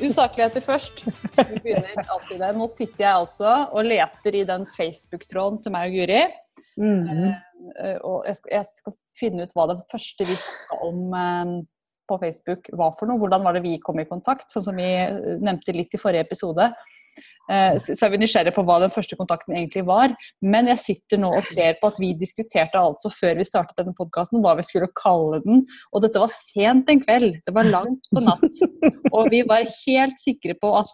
[0.00, 1.04] Usakligheter først.
[1.36, 2.56] Vi begynner alltid der.
[2.56, 6.22] Nå sitter jeg altså og leter i den Facebook-tråden til meg og Guri.
[6.80, 7.34] Mm.
[7.76, 11.58] Uh, og jeg skal, jeg skal, finne ut hva det første vi sa om uh,
[12.08, 13.20] på Facebook var for noe.
[13.20, 14.88] Hvordan var det vi kom i kontakt, sånn som vi
[15.44, 16.70] nevnte litt i forrige episode.
[17.50, 20.08] Eh, så er vi nysgjerrige på hva den første kontakten egentlig var.
[20.44, 23.96] Men jeg sitter nå og ser på at vi diskuterte altså før vi startet denne
[23.98, 25.56] podkasten hva vi skulle kalle den.
[25.90, 27.32] Og dette var sent en kveld.
[27.46, 28.54] Det var langt på natt.
[29.10, 30.88] Og vi var helt sikre på at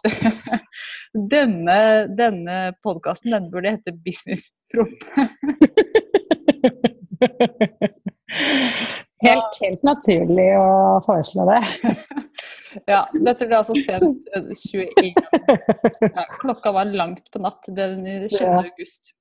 [1.35, 1.79] denne,
[2.17, 4.97] denne podkasten den burde hete Businesspromp.
[9.25, 11.61] Helt, helt naturlig å foreslå det.
[12.87, 18.37] Ja, dette ble altså sent 21 ja, Klokka var langt på natt den 6.
[18.39, 18.61] Ja.
[18.61, 19.11] august.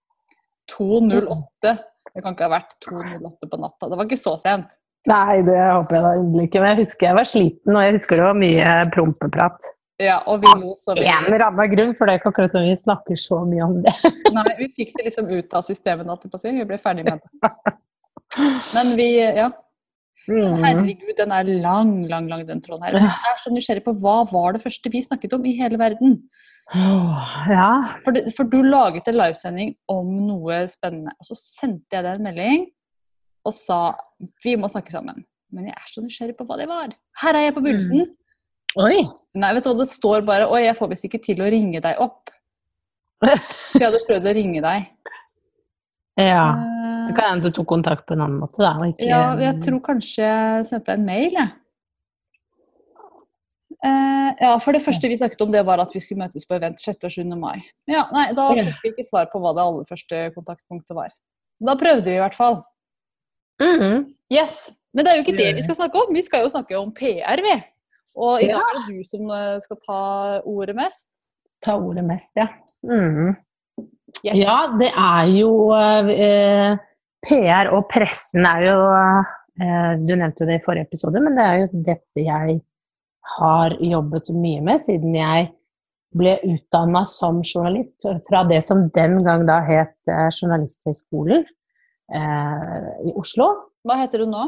[0.70, 1.72] 2.08.
[2.14, 3.88] Det kan ikke ha vært 2.08 på natta.
[3.90, 4.78] Det var ikke så sent.
[5.06, 6.62] Nei, det håper jeg da inderlig ikke.
[6.62, 9.68] Men jeg husker jeg var sliten, og jeg husker det var mye prompeprat.
[10.02, 11.08] Ja, og vi lo så vidt.
[11.08, 13.94] En annen grunn, for det er ikke akkurat som vi snakker så mye om det.
[14.36, 16.52] Nei, vi fikk det liksom ut av systemet, holdt jeg på å si.
[16.58, 17.76] Vi ble ferdig med det.
[18.76, 19.48] Men vi, ja.
[20.26, 20.58] Mm.
[20.62, 22.98] Herregud, den er lang, lang, lang, den tråden her.
[22.98, 26.18] Jeg er så nysgjerrig på hva var det første vi snakket om i hele verden?
[26.74, 27.70] ja.
[28.02, 32.18] For, det, for, du laget en livesending om noe spennende, og så sendte jeg deg
[32.18, 32.66] en melding
[33.46, 33.80] og sa
[34.42, 35.22] vi må snakke sammen.
[35.54, 36.90] Men jeg er så nysgjerrig på hva det var.
[37.22, 38.08] Her er jeg på begynnelsen.
[38.08, 38.82] Mm.
[38.82, 38.96] Oi.
[39.38, 41.80] Nei, vet du hva, det står bare Oi, jeg får visst ikke til å ringe
[41.84, 42.32] deg opp.
[43.24, 44.90] jeg hadde prøvd å ringe deg.
[46.18, 46.48] Ja.
[47.06, 48.74] Det kan hende du tok kontakt på en annen måte, da.
[48.86, 49.06] Ikke...
[49.06, 51.54] Ja, jeg tror kanskje jeg sendte en mail, jeg.
[53.84, 56.56] Eh, ja, for det første vi snakket om, det var at vi skulle møtes på
[56.56, 57.04] event 6.
[57.04, 57.36] og 7.
[57.38, 57.60] mai.
[57.90, 61.12] Ja, nei, Da fikk vi ikke svar på hva det aller første kontaktpunktet var.
[61.66, 62.60] Da prøvde vi i hvert fall.
[63.62, 64.04] Mm -hmm.
[64.32, 64.72] Yes.
[64.92, 66.14] Men det er jo ikke det vi skal snakke om.
[66.14, 67.56] Vi skal jo snakke om PR, vi.
[68.16, 70.00] Og i dag er det du som eh, skal ta
[70.44, 71.20] ordet mest.
[71.64, 72.48] Ta ordet mest, ja.
[72.82, 73.36] Mm.
[74.24, 76.78] Ja, det er jo eh,
[77.24, 81.60] PR og pressen er jo eh, Du nevnte det i forrige episode, men det er
[81.62, 82.58] jo dette jeg
[83.36, 85.48] har jobbet mye med siden jeg
[86.16, 93.16] ble utdanna som journalist fra det som den gang da het eh, Journalisthøgskolen eh, i
[93.18, 93.50] Oslo.
[93.86, 94.46] Hva heter du nå?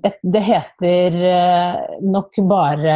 [0.00, 1.16] Det heter
[2.06, 2.94] nok bare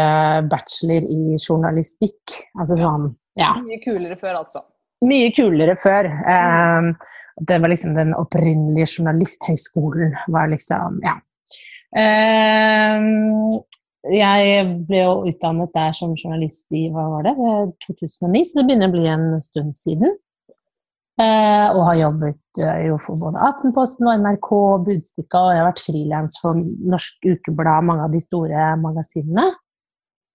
[0.48, 2.36] bachelor i journalistikk.
[2.56, 3.50] Altså sånn, ja.
[3.60, 4.62] Mye kulere før, altså?
[5.04, 6.08] Mye kulere før.
[6.08, 6.94] Mm
[7.40, 10.14] det var liksom den opprinnelige journalisthøgskolen.
[10.28, 11.16] var liksom, ja.
[11.94, 13.62] Uh,
[14.12, 17.34] jeg ble jo utdannet der som journalist i hva var det,
[17.86, 20.16] 2009, så det begynner å bli en stund siden.
[21.14, 25.62] Uh, og har jobbet uh, jo for både Aftenposten og NRK og Budstikka, og jeg
[25.62, 26.58] har vært frilans for
[26.90, 29.52] Norsk Ukeblad, mange av de store magasinene.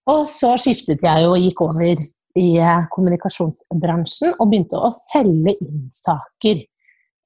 [0.08, 2.00] Og så skiftet jeg og gikk over
[2.38, 6.62] i eh, kommunikasjonsbransjen og begynte å selge inn saker.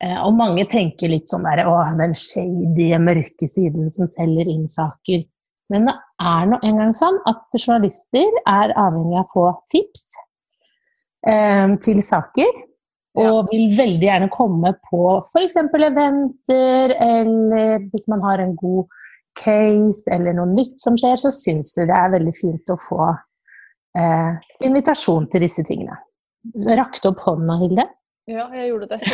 [0.02, 4.66] Eh, og mange tenker litt sånn der Å, den shady, mørke siden som selger inn
[4.70, 5.24] saker.
[5.72, 10.06] Men det er nå engang sånn at journalister er avhengig av å få tips
[11.30, 12.62] eh, til saker.
[13.22, 15.60] Og vil veldig gjerne komme på f.eks.
[15.62, 18.90] eventer, eller hvis man har en god
[19.38, 23.06] case eller noe nytt som skjer, så syns de det er veldig fint å få
[23.98, 25.96] eh, invitasjon til disse tingene.
[26.58, 27.86] Så rakte opp hånda, Hilde.
[28.30, 29.00] Ja, jeg gjorde det.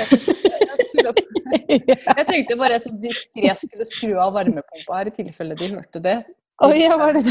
[1.71, 6.03] Jeg, jeg tenkte bare så diskré skulle skru av varmepumpa her, i tilfelle de hørte
[6.03, 6.17] det.
[6.67, 7.23] Oi, jeg var det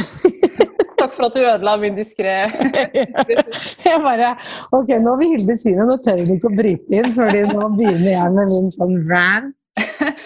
[1.00, 2.34] Takk for at du ødela min diskré
[3.86, 4.32] Jeg bare
[4.76, 7.70] Ok, nå vil Hilde si noe, nå tør hun ikke å bryte inn, fordi nå
[7.78, 9.56] begynner jeg med min sånn rant.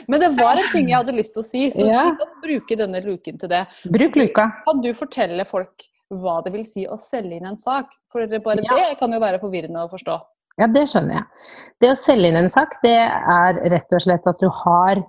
[0.07, 2.05] Men det var en ting jeg hadde lyst til å si, så ja.
[2.07, 3.65] vi kan bruke denne luken til det.
[3.91, 4.47] Bruk luka.
[4.65, 7.91] Kan du fortelle folk hva det vil si å selge inn en sak?
[8.13, 8.77] For bare ja.
[8.79, 10.17] det kan jo være forvirrende å forstå.
[10.61, 11.45] Ja, det skjønner jeg.
[11.81, 15.01] Det å selge inn en sak, det er rett og slett at du har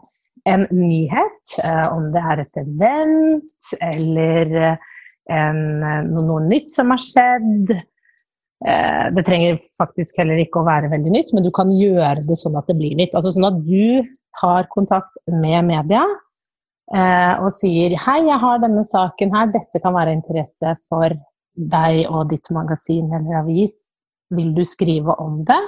[0.49, 4.87] en nyhet, eh, om det er et event eller eh,
[5.33, 7.75] en, eh, noe, nytt som har skjedd.
[8.65, 12.55] Det trenger faktisk heller ikke å være veldig nytt, men du kan gjøre det sånn
[12.57, 13.13] at det blir nytt.
[13.13, 14.07] Altså sånn at du
[14.39, 16.01] tar kontakt med media
[17.43, 21.13] og sier hei, jeg har denne saken her, dette kan være interesse for
[21.75, 23.77] deg og ditt magasin eller avis
[24.37, 25.61] vil du skrive om det?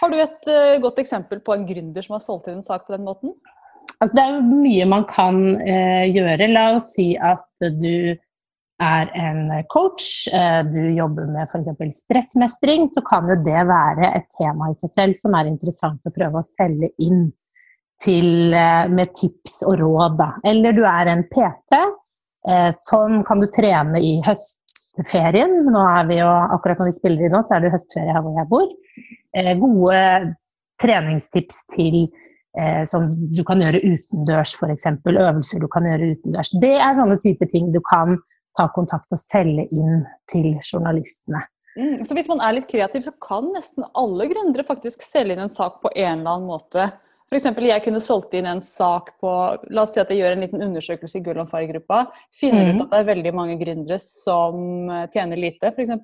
[0.00, 2.86] Har du et uh, godt eksempel på en gründer som har solgt inn en sak
[2.86, 3.34] på den måten?
[4.00, 6.48] Altså, det er mye man kan uh, gjøre.
[6.54, 7.46] La oss si at
[7.80, 8.16] du
[8.80, 12.00] er en coach, uh, du jobber med f.eks.
[12.06, 16.14] stressmestring, så kan jo det være et tema i seg selv som er interessant å
[16.14, 17.28] prøve å selge inn
[18.00, 18.54] til,
[18.88, 20.14] med tips og råd.
[20.16, 20.30] Da.
[20.48, 21.76] Eller du er en PT.
[22.88, 24.14] Sånn kan du trene i
[24.98, 25.60] høstferien.
[25.70, 28.24] Nå er vi jo, akkurat når vi spiller i nå, så er det høstferie her
[28.24, 28.72] hvor jeg bor.
[29.36, 30.00] Eh, gode
[30.80, 32.02] treningstips til
[32.58, 34.88] eh, som du kan gjøre utendørs, f.eks.
[35.06, 36.52] Øvelser du kan gjøre utendørs.
[36.62, 38.18] Det er sånne type ting du kan
[38.58, 41.44] ta kontakt og selge inn til journalistene.
[41.78, 45.44] Mm, så hvis man er litt kreativ, så kan nesten alle gründere faktisk selge inn
[45.44, 46.88] en sak på en eller annen måte.
[47.30, 47.46] F.eks.
[47.62, 49.32] jeg kunne solgt inn en sak på
[49.70, 52.08] La oss si at jeg gjør en liten undersøkelse i Gull og Far-gruppa.
[52.34, 52.70] Finner mm.
[52.72, 55.94] ut at det er veldig mange gründere som tjener lite, f.eks.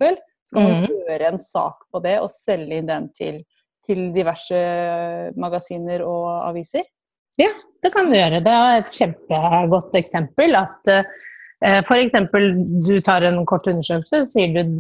[0.47, 0.99] Skal man mm.
[1.09, 3.41] gjøre en sak på det og selge inn den til,
[3.83, 4.61] til diverse
[5.35, 6.87] magasiner og aviser?
[7.41, 7.51] Ja,
[7.83, 8.41] det kan du gjøre.
[8.47, 10.55] Det er et kjempegodt eksempel.
[10.63, 12.15] At uh, f.eks.
[12.87, 14.79] du tar en kort undersøkelse, så sier du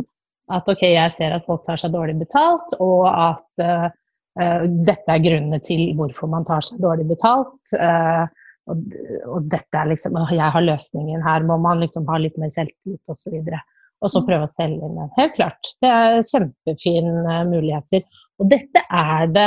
[0.55, 3.89] at ok, jeg ser at folk tar seg dårlig betalt, og at uh,
[4.37, 7.57] dette er grunnene til hvorfor man tar seg dårlig betalt.
[7.73, 8.27] Uh,
[8.67, 8.83] og,
[9.31, 13.13] og, dette er liksom, jeg har løsningen her, må man liksom ha litt mer selvtillit
[13.13, 13.39] osv.
[13.39, 13.63] Og, så
[14.05, 15.13] og så prøve å selge inn den.
[15.17, 15.73] Helt klart.
[15.83, 18.05] Det er kjempefine muligheter.
[18.37, 19.47] Og dette er det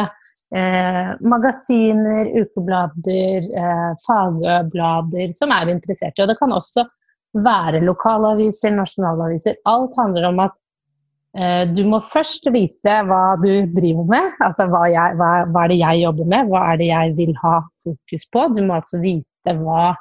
[0.58, 6.24] eh, magasiner, ukeblader, eh, fagblader som er interessert i.
[6.24, 6.88] Og det kan også
[7.38, 9.60] være lokalaviser, nasjonalaviser.
[9.70, 10.64] Alt handler om at eh,
[11.30, 14.32] du må først vite hva du driver med.
[14.42, 17.34] Altså hva, jeg, hva, hva, er det jeg jobber med, hva er det jeg vil
[17.44, 18.46] ha fokus på.
[18.56, 19.92] Du må altså vite hva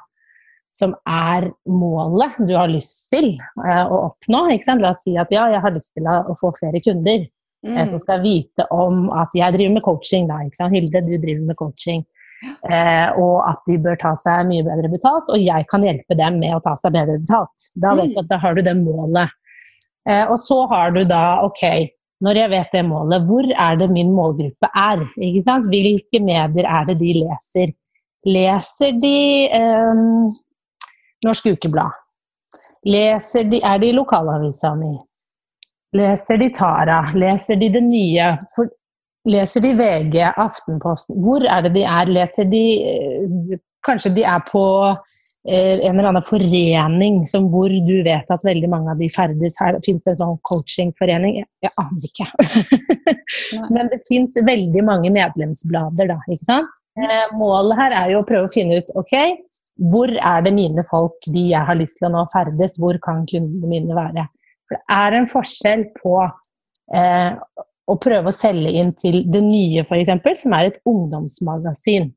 [0.79, 4.45] som er målet du har lyst til uh, å oppnå.
[4.49, 7.25] La oss si at ja, jeg har lyst til å, få flere kunder
[7.65, 7.81] mm.
[7.89, 10.29] som skal vite om at jeg driver med coaching.
[10.29, 12.05] Da, Hilde, du driver med coaching.
[12.39, 16.37] Eh, og at de bør ta seg mye bedre betalt, og jeg kan hjelpe dem
[16.39, 17.67] med å ta seg bedre betalt.
[17.75, 18.29] Da, vet du, mm.
[18.29, 19.35] da har du det målet.
[20.07, 21.63] Og så har du da OK,
[22.23, 25.03] når jeg vet det målet, hvor er det min målgruppe er?
[25.15, 27.71] Hvilke medier er det de leser?
[28.27, 29.19] Leser de
[29.55, 30.01] eh,
[31.23, 31.95] Norsk Ukeblad.
[32.85, 34.97] Leser de, er de lokalavisa mi?
[35.95, 36.99] Leser de Tara?
[37.15, 38.33] Leser de det nye?
[38.55, 38.67] For,
[39.29, 41.15] leser de VG, Aftenposten?
[41.23, 42.11] Hvor er det de er?
[42.19, 44.99] Leser de eh, Kanskje de er på eh,
[45.49, 49.57] en eller annen forening som hvor du vet at veldig mange av de ferdes.
[49.61, 51.39] Her fins det en sånn coachingforening?
[51.39, 52.27] Jeg, jeg aner ikke.
[53.75, 56.19] Men det fins veldig mange medlemsblader, da.
[56.27, 56.75] ikke sant?
[56.99, 59.15] Eh, målet her er jo å prøve å finne ut ok,
[59.89, 62.75] hvor er det mine folk, de jeg har lyst til å nå, ferdes?
[62.81, 64.27] Hvor kan kundene mine være?
[64.67, 67.31] For det er en forskjell på eh,
[67.89, 72.11] å prøve å selge inn til det nye, f.eks., som er et ungdomsmagasin.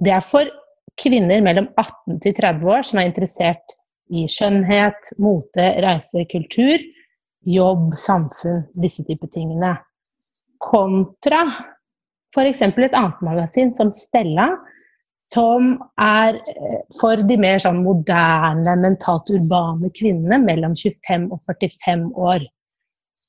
[0.00, 0.50] Det er for
[0.98, 3.76] kvinner mellom 18 til 30 år som er interessert
[4.10, 6.82] i skjønnhet, mote, reise, kultur,
[7.46, 9.76] jobb, samfunn, disse typer tingene.
[10.60, 11.44] Kontra
[12.34, 12.62] f.eks.
[12.62, 14.50] et annet magasin som Stella,
[15.32, 22.08] som er eh, for de mer sånn moderne, mentalt urbane kvinnene mellom 25 og 45
[22.18, 22.46] år.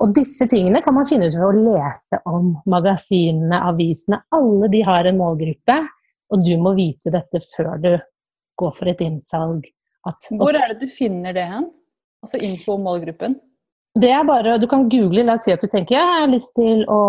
[0.01, 4.21] Og disse tingene kan man finne ut ved å lese om magasinene, avisene.
[4.33, 5.77] Alle de har en målgruppe,
[6.31, 7.93] og du må vite dette før du
[8.59, 9.67] går for et innsalg.
[10.07, 11.67] At, Hvor er det du finner det hen?
[12.23, 13.35] Altså info om målgruppen?
[13.99, 16.53] Det er bare, Du kan google, la oss si at du tenker jeg har lyst
[16.55, 17.01] til å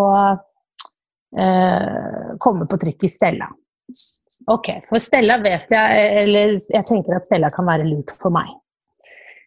[1.39, 3.49] eh, komme på trykk i Stella.
[4.51, 8.51] Ok, for Stella vet jeg Eller jeg tenker at Stella kan være lurt for meg.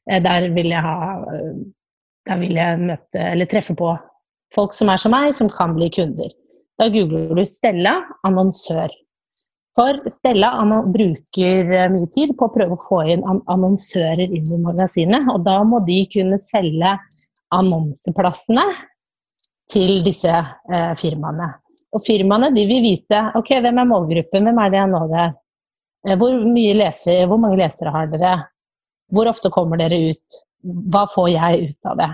[0.09, 0.95] Eh, der vil jeg ha
[2.29, 3.91] Der vil jeg møte eller treffe på
[4.55, 6.31] folk som er som meg, som kan bli kunder.
[6.79, 8.93] Da googler du Stella annonsør.
[9.75, 10.53] For Stella
[10.87, 15.27] bruker eh, mye tid på å prøve å få inn annonsører inn i magasinet.
[15.33, 16.95] Og da må de kunne selge
[17.55, 18.65] annonseplassene
[19.71, 21.51] til disse eh, firmaene.
[21.95, 25.35] Og firmaene vil vite ok, hvem er målgruppen, hvem er det jeg når der?
[26.07, 26.39] Eh, hvor,
[26.79, 28.35] leser, hvor mange lesere har dere?
[29.11, 30.43] Hvor ofte kommer dere ut?
[30.63, 32.13] Hva får jeg ut av det?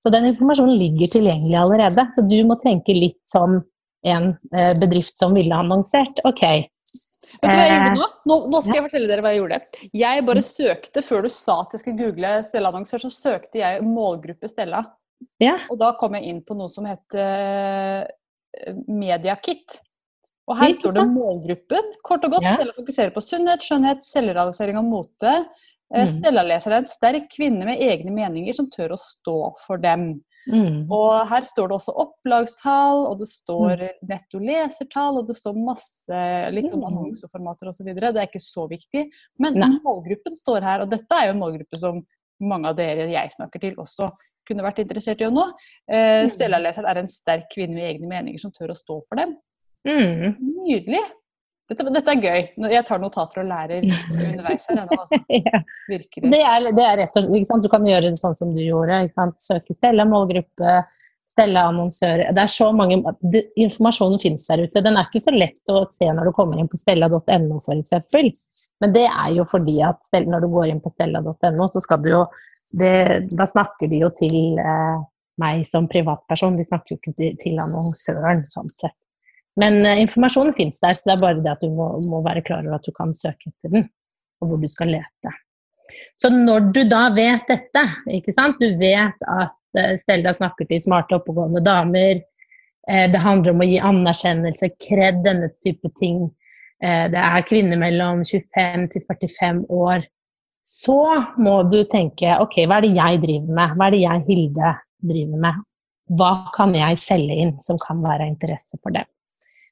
[0.00, 2.06] Så den informasjonen ligger tilgjengelig allerede.
[2.14, 3.58] Så du må tenke litt som
[4.06, 6.22] en eh, bedrift som ville annonsert.
[6.24, 6.70] Ok.
[7.38, 8.08] Vet du hva jeg gjorde nå?
[8.30, 9.60] Nå, nå skal jeg fortelle dere hva jeg gjorde.
[10.02, 14.50] Jeg bare søkte, før du sa at jeg skulle google Stella-annonsør, så søkte jeg målgruppe
[14.50, 14.82] Stella.
[15.42, 15.58] Ja.
[15.72, 17.16] Og da kom jeg inn på noe som het
[18.88, 19.80] Mediakit.
[20.50, 21.92] Og her står det målgruppen.
[22.06, 22.56] Kort og godt, ja.
[22.58, 25.34] Stella fokuserer på sunnhet, skjønnhet, selvrealisering og mote.
[25.94, 26.10] Eh, mm.
[26.16, 30.12] Stella leser er en sterk kvinne med egne meninger som tør å stå for dem.
[30.48, 30.86] Mm.
[30.88, 33.98] Og her står det også opplagstall, og det står mm.
[34.08, 36.22] netto lesertall, og det står masse
[36.54, 36.86] litt om mm.
[36.88, 37.92] annonseformater osv.
[37.92, 39.04] Det er ikke så viktig.
[39.42, 39.70] Men Nei.
[39.84, 42.02] målgruppen står her, og dette er jo en målgruppe som
[42.40, 44.08] mange av dere jeg snakker til, også
[44.48, 45.46] kunne vært interessert i å nå.
[45.90, 46.32] Eh, mm.
[46.32, 49.36] Stella-leseren er en sterk kvinne med egne meninger som tør å stå for dem.
[49.86, 50.36] Mm.
[50.66, 51.02] Nydelig.
[51.70, 52.70] Dette, dette, er gøy.
[52.72, 54.80] Jeg tar notater og lærer underveis her.
[54.82, 55.20] Altså.
[55.46, 55.60] ja.
[55.86, 56.32] Virkelig.
[56.32, 59.04] Det er, det er rett og slett, Du kan gjøre det sånn som du gjorde.
[59.38, 60.80] Søke Stella målgruppe,
[61.30, 62.32] Stella annonsører.
[62.34, 64.82] Det er så mange, det, Informasjonen finnes der ute.
[64.82, 67.94] Den er ikke så lett å se når du kommer inn på stella.no f.eks.
[68.82, 72.10] Men det er jo fordi at når du går inn på stella.no, så skal du
[72.16, 72.24] jo
[72.70, 74.98] det, Da snakker de jo til eh,
[75.42, 78.98] meg som privatperson, de snakker jo ikke til, til annonsøren sånn sett.
[79.60, 82.44] Men uh, informasjonen finnes der, så det er bare det at du må, må, være
[82.46, 83.86] klar over at du kan søke etter den,
[84.40, 85.36] og hvor du skal lete.
[86.22, 87.82] Så når du da vet dette,
[88.14, 92.22] ikke sant, du vet at uh, Stelda snakker til smarte, oppegående damer,
[92.90, 96.28] uh, det handler om å gi anerkjennelse, kred, denne type ting,
[96.80, 100.06] det er kvinner mellom 25 til 45 år,
[100.64, 100.96] så
[101.36, 104.70] må du tenke ok, hva er det jeg driver med, hva er det jeg, Hilde,
[105.10, 105.58] driver med?
[106.16, 109.04] Hva kan jeg selge inn som kan være av interesse for dem?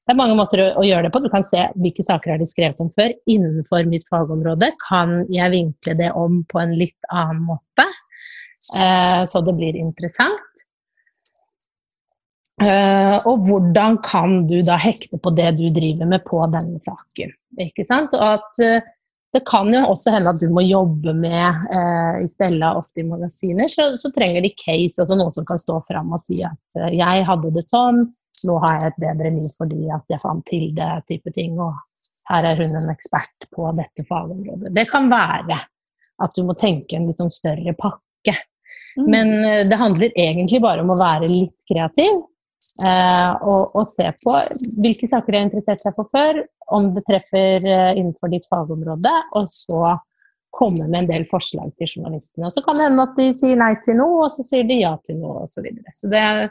[0.09, 1.21] Det er mange måter å, å, gjøre det på.
[1.21, 4.71] Du kan se hvilke saker har de skrevet om før innenfor mitt fagområde.
[4.81, 7.85] Kan jeg vinkle det om på en litt annen måte,
[8.73, 10.65] eh, så det blir interessant?
[12.59, 17.31] Uh, og hvordan kan du da hekte på det du driver med på denne saken.
[17.63, 18.17] Ikke sant?
[18.19, 18.89] Og at uh,
[19.37, 23.07] det kan jo også hende at du må jobbe med uh, i Stella ofte i
[23.07, 26.81] magasiner, så, så, trenger de case, altså noen som kan stå fram og si at
[26.97, 28.03] jeg hadde det sånn,
[28.47, 31.75] nå har jeg et bedre liv fordi at jeg fant til det type ting, og
[32.29, 34.73] her er hun en ekspert på dette fagområdet.
[34.77, 35.59] Det kan være
[36.19, 38.35] at du må tenke en litt sånn større pakke.
[38.99, 39.07] Mm.
[39.07, 42.21] Men eh, det handler egentlig bare om å være litt kreativ.
[42.85, 44.35] Eh, og, og, se på
[44.79, 49.15] hvilke saker de har interessert seg for før, om det treffer eh, innenfor ditt fagområde,
[49.39, 49.97] og så
[50.55, 52.49] komme med en del forslag til journalistene.
[52.49, 54.81] Og Så kan det hende at de sier nei til noe, og så sier de
[54.83, 55.59] ja til noe, osv.
[55.59, 55.95] Så, videre.
[55.95, 56.49] så det er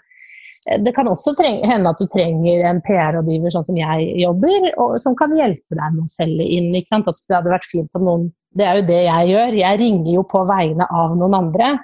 [0.83, 5.15] det kan også hende at du trenger en PR-rådgiver sånn som jeg jobber, og, som
[5.17, 6.67] kan hjelpe deg med å selge inn.
[6.75, 7.07] Ikke sant?
[7.07, 9.55] Det hadde vært fint om noen Det er jo det jeg gjør.
[9.61, 11.77] Jeg ringer jo på vegne av noen andre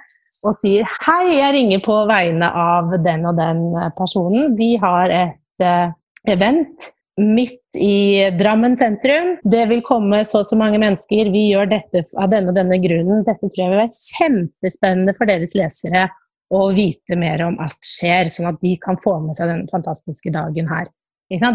[0.44, 3.62] og sier hei, jeg ringer på vegne av den og den
[3.96, 4.52] personen.
[4.58, 5.94] Vi har et uh,
[6.28, 9.38] event midt i Drammen sentrum.
[9.40, 11.30] Det vil komme så og så mange mennesker.
[11.32, 13.24] Vi gjør dette av denne og denne grunnen.
[13.24, 16.08] Dette tror jeg vil være kjempespennende for deres lesere
[16.54, 20.32] og vite mer om alt skjer, sånn at de kan få med seg den fantastiske
[20.34, 20.90] dagen her.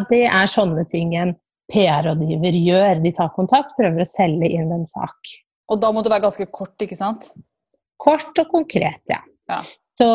[0.10, 1.36] Det er sånne ting en
[1.72, 3.04] PR-rådgiver gjør.
[3.04, 5.36] De tar kontakt, prøver å selge inn en sak.
[5.70, 7.30] Og da må det være ganske kort, ikke sant?
[8.02, 9.22] Kort og konkret, ja.
[9.52, 9.60] ja.
[10.00, 10.08] Så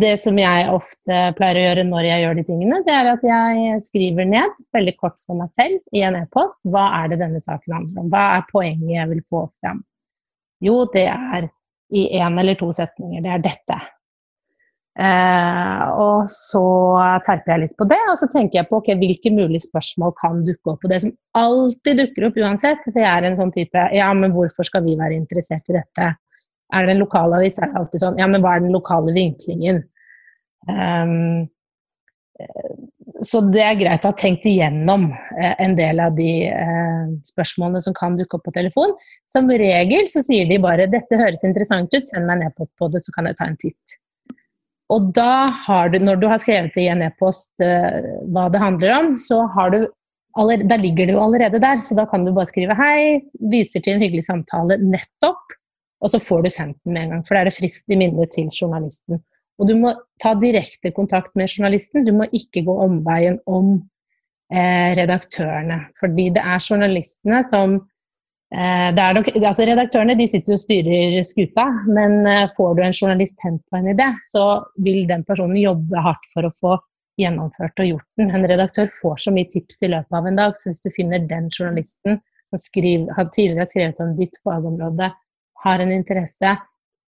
[0.00, 3.26] det som jeg ofte pleier å gjøre når jeg gjør de tingene, det er at
[3.28, 7.42] jeg skriver ned veldig kort for meg selv i en e-post hva er det denne
[7.44, 8.08] saken handler om.
[8.14, 9.84] Hva er poenget jeg vil få fram?
[10.64, 11.50] Jo, det er
[11.92, 13.20] i én eller to setninger.
[13.24, 13.78] Det er dette.
[14.98, 16.62] Eh, og så
[17.22, 20.40] terper jeg litt på det, og så tenker jeg på okay, hvilke mulige spørsmål kan
[20.46, 20.82] dukke opp.
[20.82, 24.66] Og det som alltid dukker opp uansett, det er en sånn type Ja, men hvorfor
[24.66, 26.08] skal vi være interessert i dette?
[26.74, 29.84] Er det en lokalavis, er det alltid sånn Ja, men hva er den lokale vinklingen?
[30.68, 31.46] Um,
[33.22, 37.80] så det er greit å ha tenkt igjennom eh, en del av de eh, spørsmålene
[37.82, 38.94] som kan dukke opp på telefon.
[39.32, 42.90] Som regel så sier de bare 'dette høres interessant ut, send meg en e-post på
[42.92, 43.98] det, så kan jeg ta en titt'.
[44.94, 47.98] Og da har du, når du har skrevet i en e-post uh,
[48.32, 49.82] hva det handler om, så har du
[50.38, 51.82] allerede, da ligger det jo allerede der.
[51.84, 53.20] Så da kan du bare skrive 'hei',
[53.52, 55.56] viser til en hyggelig samtale nettopp,
[56.00, 57.26] og så får du sendt den med en gang.
[57.26, 59.20] For da er det friskt i minnet til journalisten.
[59.58, 59.92] Og du må
[60.22, 63.72] ta direkte kontakt med journalisten, du må ikke gå omveien om
[64.52, 65.80] eh, redaktørene.
[65.98, 67.80] Fordi det er journalistene som
[68.52, 73.76] nok, altså redaktørene sitter og styrer skuta, men eh, får du en journalist hent på
[73.76, 76.78] en idé, så vil den personen jobbe hardt for å få
[77.20, 78.32] gjennomført og gjort den.
[78.32, 81.28] En redaktør får så mye tips i løpet av en dag, så hvis du finner
[81.28, 85.12] den journalisten som skriver, har tidligere skrevet om ditt fagområde,
[85.64, 86.56] har en interesse,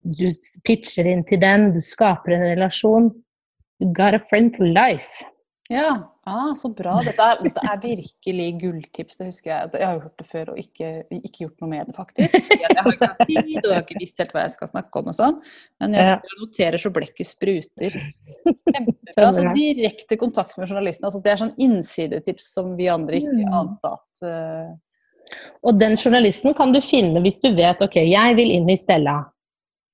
[0.08, 0.28] du
[0.64, 3.11] pitcher inn til den, du skaper en relasjon
[3.80, 5.23] You got a friend for life.
[5.68, 6.94] Ja, ah, så bra.
[7.04, 9.18] Dette er, dette er, virkelig gulltips.
[9.20, 11.90] Det husker Jeg Jeg har jo hørt det før og ikke, ikke gjort noe med
[11.90, 12.38] det, faktisk.
[12.62, 15.02] Jeg har ikke hatt tid, og jeg har ikke visst helt hva jeg skal snakke
[15.02, 15.37] om og sånn.
[15.84, 17.98] Men jeg noterer så blekket spruter.
[18.48, 19.28] Kjempebra.
[19.37, 21.10] Så direkte kontakt med journalisten.
[21.10, 23.56] Altså, det er sånn innsidetips som vi andre ikke mm.
[23.60, 24.76] ante at uh...
[25.68, 29.20] Og den journalisten kan du finne hvis du vet ok, jeg vil inn i Stella.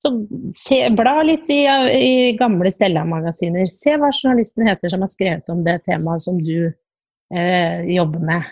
[0.05, 0.11] Så
[0.53, 3.71] se, bla litt i, i gamle Stella-magasiner.
[3.73, 8.51] Se hva journalisten heter som har skrevet om det temaet som du eh, jobber med.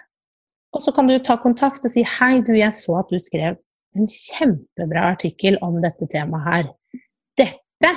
[0.72, 3.58] Og så kan du ta kontakt og si hei, du, jeg så at du skrev
[3.92, 6.70] en kjempebra artikkel om dette temaet her.
[7.36, 7.90] Dette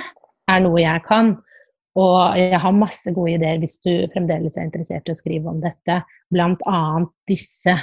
[0.52, 1.38] er noe jeg kan.
[1.96, 5.62] Og jeg har masse gode ideer hvis du fremdeles er interessert i å skrive om
[5.64, 6.02] dette.
[6.28, 7.78] Blant annet disse.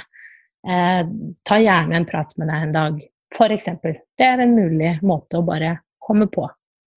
[0.62, 1.02] Eh,
[1.42, 3.02] ta gjerne en prat med deg en dag.
[3.34, 3.96] For eksempel.
[4.18, 6.44] Det er en mulig måte å bare komme på.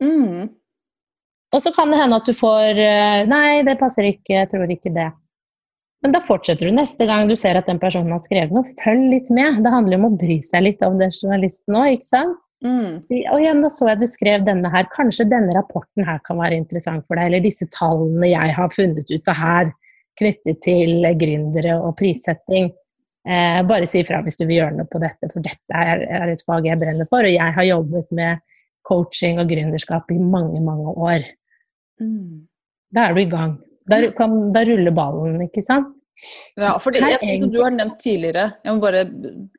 [0.04, 0.50] Mm.
[1.56, 4.74] Og så kan det hende at du får eh, Nei, det passer ikke, jeg tror
[4.74, 5.08] ikke det.
[6.06, 8.68] Men da fortsetter du neste gang du ser at den personen har skrevet noe.
[8.84, 9.64] Følg litt med.
[9.66, 12.44] Det handler om å bry seg litt om den journalisten òg, ikke sant?
[12.66, 13.02] Mm.
[13.32, 14.86] Og igjen, da så jeg du skrev denne her.
[14.94, 17.32] Kanskje denne rapporten her kan være interessant for deg.
[17.32, 19.74] Eller disse tallene jeg har funnet ut av her
[20.18, 22.72] knyttet til gründere og prissetting.
[23.28, 26.30] Eh, bare si ifra hvis du vil gjøre noe på dette, for dette er, er,
[26.32, 27.28] et fag jeg brenner for.
[27.28, 28.44] Og jeg har jobbet med
[28.88, 31.26] coaching og gründerskap i mange, mange år.
[32.00, 32.46] Mm.
[32.96, 33.58] Da er du i gang.
[33.88, 35.92] Da, kan, da ruller ballen, ikke sant?
[36.58, 39.04] Ja, for det, jeg, som du har nevnt tidligere, jeg må bare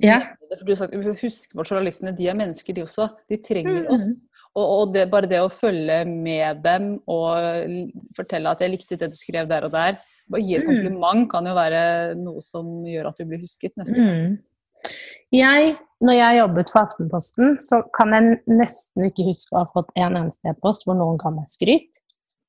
[0.03, 0.17] ja.
[0.57, 3.07] for du har sagt, Husk på journalistene, de er mennesker, de også.
[3.31, 3.93] De trenger mm.
[3.95, 4.09] oss.
[4.57, 7.77] Og, og det, bare det å følge med dem og
[8.17, 10.01] fortelle at jeg likte det du skrev der og der,
[10.33, 10.71] bare gi et mm.
[10.71, 11.83] kompliment kan jo være
[12.21, 14.19] noe som gjør at du blir husket neste gang.
[14.19, 14.93] Mm.
[15.35, 19.91] Jeg, når jeg jobbet for Aftenposten, så kan jeg nesten ikke huske å ha fått
[19.99, 22.01] en eneste e-post hvor noen ga meg skryt.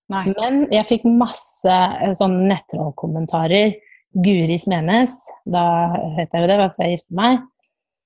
[0.09, 0.25] Nei.
[0.31, 3.75] Men jeg fikk masse eh, sånn nettrollkommentarer.
[4.25, 5.13] Guri Smenes,
[5.45, 5.63] da
[6.15, 7.43] het jeg jo det, var før jeg giftet meg.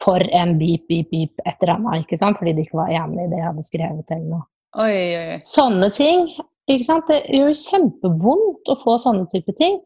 [0.04, 2.36] For en beep, beep, beep et eller annet, ikke sant?
[2.40, 4.48] fordi de ikke var enig i det jeg hadde skrevet eller noe.
[4.84, 5.38] Oi, oi, oi.
[5.46, 6.26] Sånne ting
[6.72, 7.10] ikke sant?
[7.10, 9.82] Det gjør jo kjempevondt å få sånne type ting.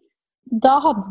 [0.48, 1.02] Da, had,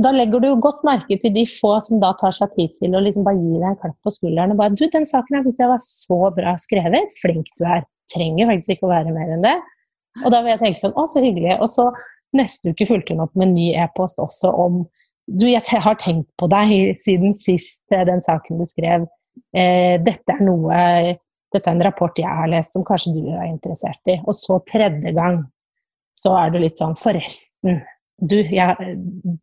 [0.00, 3.02] da, legger du godt merke til de få som da tar seg tid til å
[3.04, 5.60] liksom bare gi deg en klapp på skulderen og bare Du, den saken her syns
[5.60, 7.12] jeg var så bra skrevet.
[7.20, 7.84] Flink du er.
[8.08, 9.58] Trenger faktisk ikke å være mer enn det.
[10.22, 11.58] Og da vil jeg tenke sånn Å, så hyggelig.
[11.60, 11.90] Og så
[12.38, 14.86] neste uke fulgte hun opp med en ny e-post også om
[15.28, 19.02] Du, jeg har tenkt på deg siden sist, eh, den saken du skrev.
[19.52, 20.78] Eh, dette er noe
[21.54, 24.18] dette er en rapport jeg har lest som kanskje du er interessert i.
[24.26, 25.42] Og så tredje gang
[26.18, 27.80] så er du litt sånn Forresten,
[28.18, 28.72] du, ja,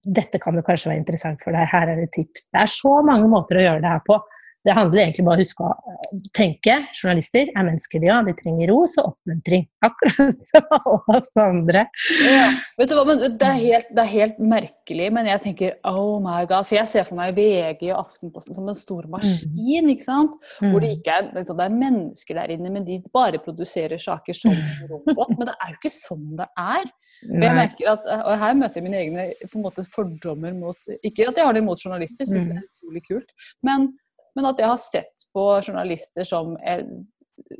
[0.04, 1.70] dette kan jo kanskje være interessant for deg.
[1.72, 2.50] Her er det tips.
[2.52, 4.20] Det er så mange måter å gjøre det her på.
[4.66, 6.78] Det handler egentlig bare om å huske å eh, tenke.
[6.98, 8.30] Journalister er mennesker, de òg.
[8.30, 9.68] De trenger ros og oppmuntring.
[9.88, 11.86] Akkurat som oss andre.
[12.26, 12.48] Ja.
[12.80, 16.18] Vet du hva, men det er, helt, det er, helt, merkelig, men jeg tenker oh
[16.24, 16.66] my god.
[16.66, 20.38] For jeg ser for meg VG og Aftenposten som en stor maskin, ikke sant.
[20.60, 20.72] Mm.
[20.72, 24.38] Hvor det ikke er, liksom, det er mennesker der inne, men de bare produserer saker
[24.38, 24.56] som
[24.90, 25.36] robot.
[25.38, 26.90] Men det er jo ikke sånn det er.
[27.26, 30.90] Og jeg merker at, og her møter jeg mine egne på en måte fordommer mot
[31.00, 32.50] Ikke at jeg har det imot journalister, syns mm.
[32.50, 33.32] det er utrolig kult.
[33.66, 33.94] men
[34.36, 36.58] men at jeg har sett på journalister som,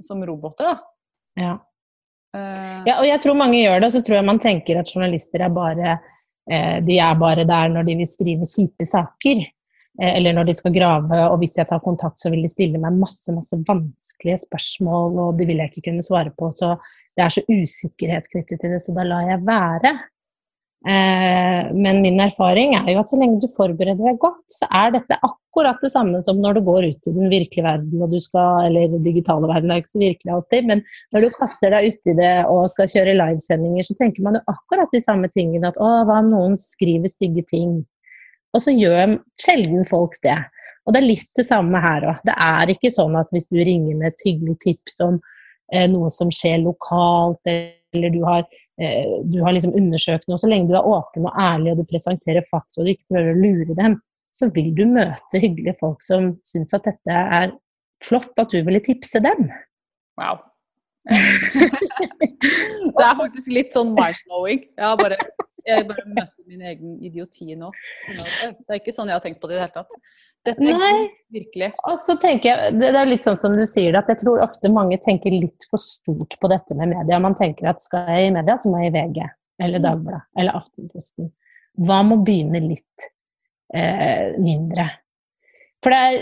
[0.04, 0.72] som roboter.
[0.72, 0.78] da.
[1.36, 1.56] Ja.
[2.36, 4.92] Uh, ja, og jeg tror mange gjør det, og så tror jeg man tenker at
[4.92, 5.94] journalister er bare
[6.52, 9.46] eh, de er bare der når de vil skrive kjipe saker.
[10.02, 12.82] Eh, eller når de skal grave, og hvis jeg tar kontakt, så vil de stille
[12.82, 16.52] meg masse masse vanskelige spørsmål, og de vil jeg ikke kunne svare på.
[16.56, 16.76] Så
[17.16, 19.94] det er så usikkerhet knyttet til det, så da lar jeg være.
[20.86, 24.92] Eh, men min erfaring er jo at så lenge du forbereder deg godt, så er
[24.94, 28.20] dette akkurat det samme som når du går ut i den virkelige verden, og du
[28.22, 30.84] skal, eller den digitale verden, er ikke så virkelig alltid, men
[31.16, 34.94] når du kaster deg uti det og skal kjøre livesendinger, så tenker man jo akkurat
[34.94, 35.72] de samme tingene.
[35.74, 37.80] At å, hva om noen skriver stygge ting?
[38.54, 40.38] Og så gjør sjelden folk det.
[40.86, 42.22] Og det er litt det samme her òg.
[42.30, 45.18] Det er ikke sånn at hvis du ringer med et hyggelig tips om
[45.74, 47.74] eh, noe som skjer lokalt, eller
[48.14, 48.44] du har
[48.82, 50.40] Eh, du har liksom undersøkt noe.
[50.40, 53.32] Så lenge du er åpen og ærlig og du presenterer fakta og du ikke prøver
[53.32, 54.00] å lure dem,
[54.36, 57.54] så vil du møte hyggelige folk som syns at dette er
[58.04, 59.48] flott, at du ville tipse dem.
[60.20, 60.44] Wow.
[61.08, 64.66] det er faktisk litt sånn mind-blowing.
[64.76, 65.20] Jeg, bare,
[65.64, 67.72] jeg bare møter min egen idioti nå.
[68.10, 69.96] Det er ikke sånn jeg har tenkt på det i det hele tatt.
[70.46, 71.08] Dette Nei.
[71.34, 71.72] virkelig.
[71.90, 74.70] Og så tenker jeg, det er litt sånn som du sier at jeg tror ofte
[74.70, 77.22] mange tenker litt for stort på dette med media.
[77.22, 79.86] Man tenker at skal jeg i media, så må jeg i VG eller mm.
[79.88, 81.32] Dagbladet eller Aftenposten.
[81.86, 83.10] Hva med å begynne litt
[83.74, 84.88] eh, mindre?
[85.84, 86.22] For er,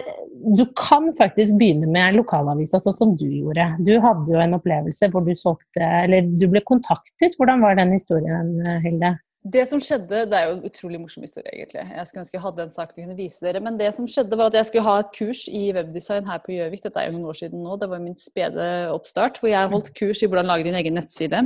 [0.57, 3.67] du kan faktisk begynne med lokalavisa, sånn som du gjorde.
[3.79, 7.37] Du hadde jo en opplevelse hvor du solgte Eller du ble kontaktet.
[7.39, 9.13] Hvordan var den historien, Hilde?
[9.43, 11.81] Det som skjedde, det er jo en utrolig morsom historie, egentlig.
[11.83, 13.59] Jeg skulle ønske jeg hadde en sak til kunne vise dere.
[13.63, 16.53] Men det som skjedde, var at jeg skulle ha et kurs i webdesign her på
[16.55, 16.83] Gjøvik.
[16.85, 17.75] Dette er jo noen år siden nå.
[17.81, 19.41] Det var min spede oppstart.
[19.41, 21.43] Hvor jeg holdt kurs i hvordan lage din egen nettside.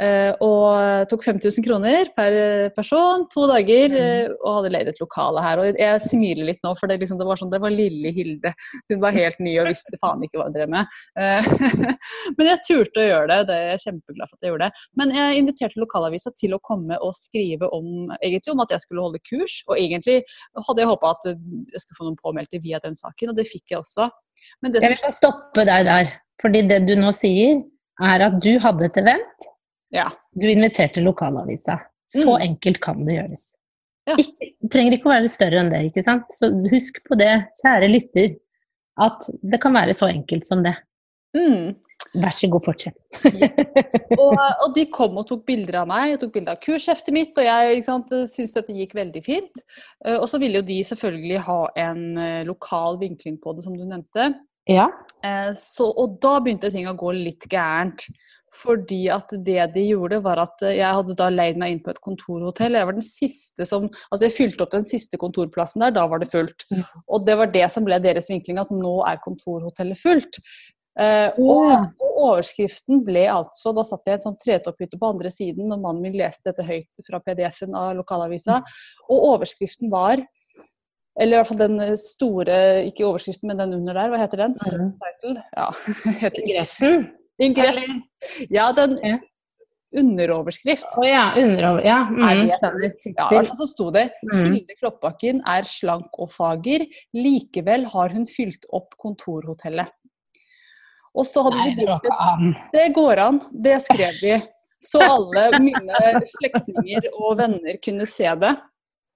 [0.00, 2.34] Uh, og tok 5000 kroner per
[2.72, 5.60] person, to dager, uh, og hadde leid et lokale her.
[5.60, 8.54] Og jeg smiler litt nå, for det, liksom, det, var sånn, det var lille Hilde.
[8.88, 10.96] Hun var helt ny og visste faen ikke hva hun drev med.
[12.38, 14.86] Men jeg turte å gjøre det, det er jeg kjempeglad for at jeg gjorde det.
[15.00, 19.04] Men jeg inviterte lokalavisa til å komme og skrive om, egentlig, om at jeg skulle
[19.04, 19.60] holde kurs.
[19.68, 20.22] Og egentlig
[20.56, 23.74] hadde jeg håpa at jeg skulle få noen påmeldte via den saken, og det fikk
[23.74, 24.08] jeg også.
[24.64, 24.88] Men det som...
[24.88, 27.60] Jeg vil stoppe deg der, fordi det du nå sier,
[28.02, 29.52] er at du hadde et event
[29.92, 30.08] ja.
[30.32, 31.80] Du inviterte lokalavisa.
[32.12, 32.42] Så mm.
[32.48, 33.44] enkelt kan det gjøres.
[34.08, 34.16] Ja.
[34.18, 35.84] Ikke, trenger ikke å være større enn det.
[35.88, 36.32] ikke sant?
[36.34, 37.30] Så husk på det,
[37.62, 38.34] kjære lytter,
[39.00, 40.74] at det kan være så enkelt som det.
[41.36, 41.72] Mm.
[42.20, 42.98] Vær så god, fortsett.
[43.38, 43.48] ja.
[44.22, 47.38] og, og, de kom og tok bilder av meg, og tok bilder av kursheftet mitt,
[47.38, 49.62] og jeg syntes dette gikk veldig fint.
[50.04, 53.78] Eh, og så ville jo de selvfølgelig ha en eh, lokal vinkling på det, som
[53.78, 54.32] du nevnte.
[54.70, 54.90] Ja.
[55.24, 58.04] Eh, så, og da begynte ting å gå litt gærent.
[58.52, 62.02] Fordi at det de gjorde, var at jeg hadde da leid meg inn på et
[62.04, 62.76] kontorhotell.
[62.76, 66.20] Jeg var den siste som Altså jeg fylte opp den siste kontorplassen der, da var
[66.20, 66.66] det fullt.
[67.08, 70.36] Og det var det som ble deres vinkling, at nå er kontorhotellet fullt.
[71.00, 71.70] Uh, og,
[72.04, 75.78] og, overskriften ble altså Da satt jeg i en sånn tretopphytte på andre siden når
[75.80, 78.58] mannen min leste dette høyt fra PDF-en av lokalavisa.
[78.60, 79.06] Mm.
[79.08, 80.20] Og overskriften var
[81.20, 82.54] eller i hvert fall den store,
[82.88, 84.12] ikke overskriften, men den under der.
[84.12, 84.54] Hva heter den?
[84.56, 84.92] Mm.
[84.96, 85.42] Subtitle?
[85.52, 85.66] Ja.
[86.40, 87.02] Ingressen?
[87.42, 87.82] Ingress.
[88.48, 88.98] Ja, den
[89.92, 90.86] underoverskrift.
[90.96, 91.84] Oh, ja, underover...
[91.84, 91.98] Ja.
[92.10, 94.38] Mm, ja, så sto det mm.
[94.54, 99.92] Hilde Kloppbakken er slank og fager, likevel har hun fylt opp kontorhotellet.
[101.12, 102.66] Og så hadde Nei, de brukt det.
[102.72, 103.40] Det går an.
[103.52, 104.36] Det skrev de.
[104.82, 108.54] Så alle mine slektninger og venner kunne se det.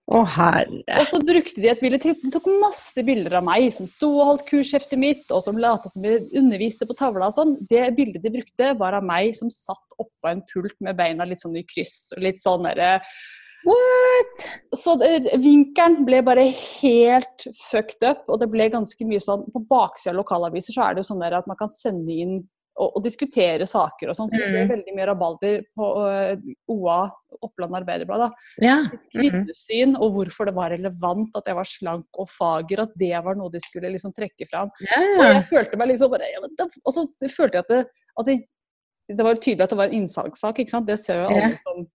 [0.07, 0.85] Å, herre.
[1.01, 2.15] Og så brukte de et bilde til.
[2.23, 5.91] De tok masse bilder av meg som sto og holdt kursheftet mitt, og som lata
[5.91, 7.57] som jeg underviste på tavla og sånn.
[7.67, 11.43] Det bildet de brukte, var av meg som satt oppå en pult med beina litt
[11.43, 12.13] sånn i kryss.
[12.23, 13.01] litt sånn derre
[13.67, 14.45] What?
[14.79, 15.09] Så det,
[15.43, 20.21] vinkelen ble bare helt fucked up, og det ble ganske mye sånn På baksida av
[20.21, 22.37] lokalaviser så er det jo sånn at man kan sende inn
[22.77, 24.31] og, diskutere saker og sånn.
[24.31, 24.73] Så det ble mm.
[24.73, 26.99] veldig mye rabalder på uh, OA,
[27.47, 28.27] Oppland Arbeiderblad.
[28.27, 28.49] da.
[28.65, 28.77] Ja.
[29.15, 33.39] Kvinnesyn og hvorfor det var relevant at jeg var slank og fager, at det var
[33.39, 34.73] noe de skulle liksom trekke fram.
[34.85, 35.03] Ja.
[35.17, 36.43] Og jeg følte meg liksom bare ja,
[36.85, 37.83] Og så følte jeg at det,
[38.17, 38.39] at det,
[39.13, 40.91] det var tydelig at det var en innsalgssak, ikke sant.
[40.91, 41.87] Det ser jo alle som,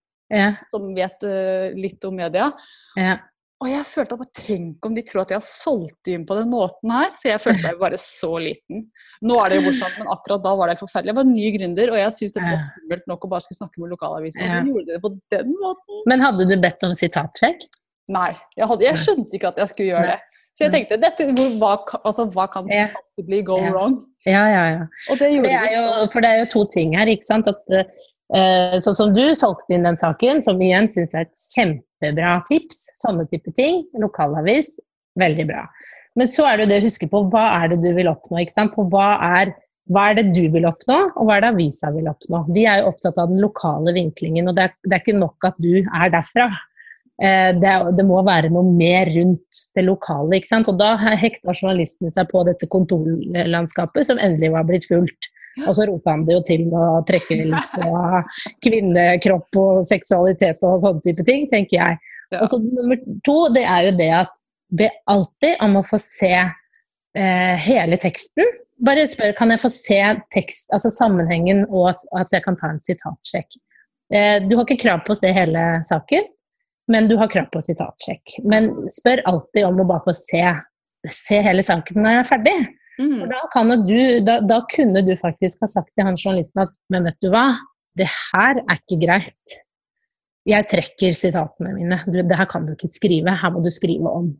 [0.72, 2.50] som vet uh, litt om media.
[2.98, 3.20] Ja.
[3.62, 6.48] Og jeg følte at Tenk om de tror at jeg har solgt inn på den
[6.50, 7.12] måten her.
[7.20, 8.88] Så jeg følte meg bare så liten.
[9.22, 11.12] Nå er det jo morsomt, men akkurat da var det forferdelig.
[11.12, 13.84] Jeg var ny gründer, og jeg syntes det var skummelt nok å bare skulle snakke
[13.84, 14.50] med lokalavisen.
[14.50, 16.02] Så gjorde de det på den måten.
[16.10, 17.66] Men hadde du bedt om sitatsjekk?
[18.12, 20.20] Nei, jeg, hadde, jeg, skjønte ikke at jeg skulle gjøre det.
[20.52, 21.26] Så jeg tenkte dette,
[21.62, 24.02] hva, altså, hva kan possibly go wrong?
[24.28, 24.82] Ja, ja, ja.
[25.08, 25.30] Det det
[25.72, 27.08] jo, for det er jo to ting her.
[27.10, 27.48] ikke sant?
[27.50, 32.38] At uh, Sånn som du solgte inn den saken, som igjen syns er et kjempebra
[32.48, 32.86] tips.
[33.02, 33.82] Sånne type ting.
[34.00, 34.78] Lokalavis,
[35.20, 35.66] veldig bra.
[36.18, 38.40] Men så er det det å huske på hva er det du vil oppnå.
[38.42, 38.74] ikke sant?
[38.76, 39.54] For hva er,
[39.92, 42.44] hva er det du vil oppnå, og hva er det avisa vil oppnå?
[42.52, 45.48] De er jo opptatt av den lokale vinklingen, og det er, det er ikke nok
[45.48, 46.50] at du er derfra.
[47.22, 50.36] Eh, det, det, må være noe mer rundt det lokale.
[50.36, 50.68] ikke sant?
[50.72, 55.32] Og da hekta journalistene seg på dette kontorlandskapet, som endelig var blitt fullt.
[55.66, 58.22] Og så rota han det jo til med å trekke litt på
[58.64, 62.00] kvinnekropp og seksualitet og sånne type ting, tenker jeg.
[62.38, 64.38] Og så nummer to, det er jo det at
[64.72, 68.58] be alltid om å få se eh, hele teksten.
[68.82, 70.00] Bare spør kan jeg få se
[70.34, 73.60] tekst, altså sammenhengen og at jeg kan ta en sitatsjekk.
[74.14, 76.26] Eh, du har ikke krav på å se hele saken,
[76.92, 78.38] men du har krav på sitatsjekk.
[78.48, 80.42] Men spør alltid om å bare få se,
[81.12, 82.56] se hele saken når jeg er ferdig.
[83.02, 83.26] Mm.
[83.30, 87.18] Da, du, da, da, kunne du faktisk ha sagt til han journalisten at men vet
[87.24, 87.48] du hva,
[87.98, 89.58] det her er ikke greit.
[90.48, 92.00] Jeg trekker sitatene mine.
[92.06, 94.32] Du, det her kan du ikke skrive, her må du skrive om.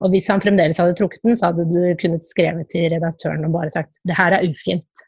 [0.00, 3.56] Og hvis han fremdeles hadde trukket den, så hadde du kunnet skrevet til redaktøren og
[3.58, 5.06] bare sagt det her er ufint.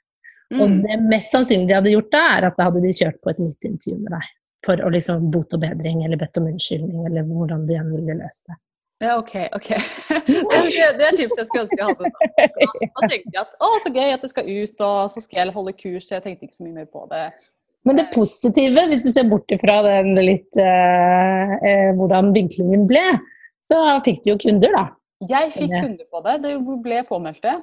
[0.52, 0.60] Mm.
[0.60, 3.32] Og det mest sannsynlige de hadde gjort da, er at da hadde de kjørt på
[3.32, 4.26] et nytt intervju med deg.
[4.66, 8.18] For å liksom bot og bedring, eller bedt om unnskyldning, eller hvordan de igjen ville
[8.20, 8.58] løst det.
[9.02, 9.34] Ja, OK.
[9.56, 9.70] ok.
[10.98, 12.10] Det, er tips jeg skulle ønske jeg hadde.
[12.38, 15.40] Da, da tenkte jeg at å, så gøy at det skal ut, og så skal
[15.40, 16.10] jeg holde kurs.
[16.12, 17.24] Jeg tenkte ikke så mye mer på det.
[17.88, 23.02] Men det positive, hvis du ser bort ifra den litt eh, eh, hvordan vinklingen ble,
[23.66, 24.84] så fikk du jo kunder, da.
[25.26, 26.36] Jeg fikk kunder på det.
[26.44, 26.52] Det
[26.84, 27.56] ble påmeldte.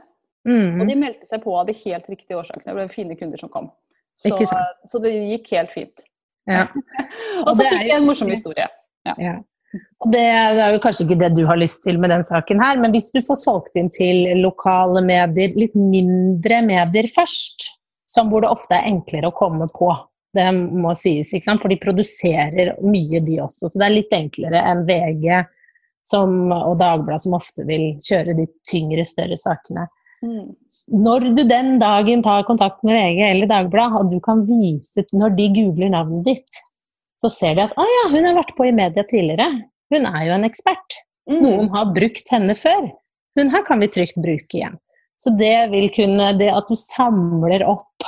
[0.47, 0.80] Mm.
[0.80, 2.67] Og de meldte seg på av de helt riktige årsakene.
[2.67, 3.71] Det ble fine kunder som kom.
[4.19, 4.36] Så,
[4.88, 6.04] så det gikk helt fint.
[6.49, 6.65] Ja.
[7.45, 8.67] og så fikk jeg en morsom historie.
[9.08, 9.15] Ja.
[9.23, 9.36] ja.
[9.71, 10.21] Det, det,
[10.63, 13.12] er jo kanskje ikke det du har lyst til med den saken her, men hvis
[13.13, 17.67] du får solgt inn til lokale medier, litt mindre medier først,
[18.10, 19.91] som hvor det ofte er enklere å komme på
[20.34, 21.62] Det må sies, ikke sant?
[21.62, 23.65] for de produserer mye, de også.
[23.69, 25.39] Så det er litt enklere enn VG
[26.05, 29.88] som, og Dagbladet, som ofte vil kjøre de tyngre, større sakene.
[30.21, 30.51] Mm.
[31.01, 35.34] Når du den dagen tar kontakt med VG eller Dagbladet, og du kan vise når
[35.38, 36.62] de googler navnet ditt,
[37.19, 39.49] så ser de at ah, ja, hun har vært på i media tidligere.
[39.93, 40.99] Hun er jo en ekspert.
[41.29, 41.41] Mm.
[41.43, 42.88] Noen har brukt henne før.
[43.38, 44.77] Hun her kan vi trygt bruke igjen.
[45.19, 48.08] Så det vil kunne, det at du samler opp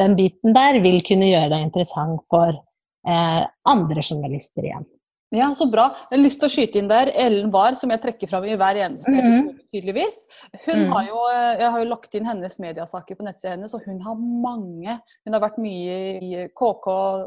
[0.00, 4.86] den biten der, vil kunne gjøre deg interessant for eh, andre journalister igjen.
[5.30, 5.84] Ja, så bra.
[6.10, 8.56] Jeg har lyst til å skyte inn der Ellen Bahr, som jeg trekker fram i
[8.58, 9.50] hver eneste mm -hmm.
[9.70, 10.16] tydeligvis.
[10.64, 10.90] Hun mm.
[10.90, 11.18] har jo,
[11.60, 14.98] jeg har jo lagt inn hennes mediasaker på nettsida hennes, og hun har mange.
[15.24, 16.86] Hun har vært mye i KK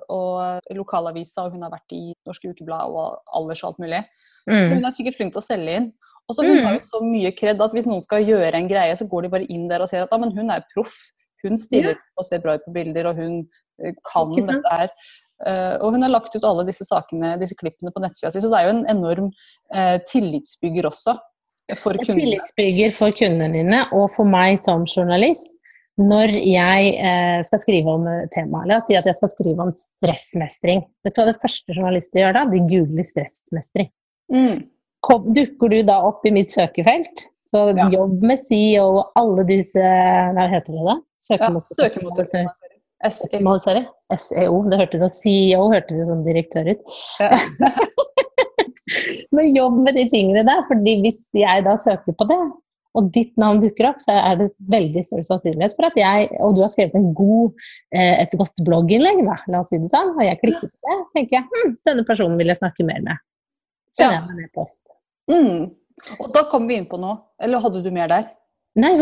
[0.10, 4.04] og lokalavisa, og hun har vært i Norske Ukeblad og Alders og alt mulig.
[4.52, 4.70] Mm.
[4.74, 5.94] Hun er sikkert flink til å selge inn.
[6.28, 8.96] Og så Hun har jo så mye kred at hvis noen skal gjøre en greie,
[8.96, 10.96] så går de bare inn der og ser at men hun er proff.
[11.44, 12.02] Hun stiller ja.
[12.18, 13.42] og ser bra ut på bilder, og hun
[13.84, 14.92] eh, kan dette her.
[15.44, 18.52] Uh, og hun har lagt ut alle disse sakene, disse klippene på nettsida si, så
[18.52, 19.30] det er jo en enorm
[19.76, 21.18] uh, tillitsbygger også
[21.80, 22.20] for kundene.
[22.20, 25.52] Tillitsbygger for kundene dine, og for meg som journalist.
[26.00, 29.74] Når jeg uh, skal skrive om temaet, la oss si at jeg skal skrive om
[29.76, 30.86] stressmestring.
[31.06, 32.46] Vet du hva det første journalister gjør da?
[32.50, 33.92] De googler stressmestring.
[34.34, 34.64] Mm.
[35.04, 37.90] Dukker du da opp i mitt søkefelt, så ja.
[37.92, 40.96] jobb med CEO og alle disse Hva heter det da?
[41.24, 42.32] Søkemotor.
[42.34, 42.73] Ja,
[43.04, 43.56] SEO.
[44.14, 44.58] SEO.
[44.72, 46.84] Det hørtes som CEO, hørtes ut som direktør ut.
[47.20, 47.38] Ja.
[49.34, 52.40] Men jobb med de tingene der, fordi hvis jeg da søker på det,
[52.94, 56.54] og ditt navn dukker opp, så er det veldig stor sannsynlighet for at jeg, og
[56.54, 57.56] du har skrevet en god,
[57.96, 60.98] eh, et godt blogginnlegg, da, la oss si det sånn, og jeg klikker på det,
[61.16, 63.24] tenker jeg hm, denne personen vil jeg snakke mer med.
[63.98, 64.84] Sender jeg meg en e-post.
[65.32, 65.64] Mm.
[66.20, 67.20] Og da kommer vi inn på noe.
[67.42, 68.30] Eller hadde du mer der?
[68.80, 68.96] Nei,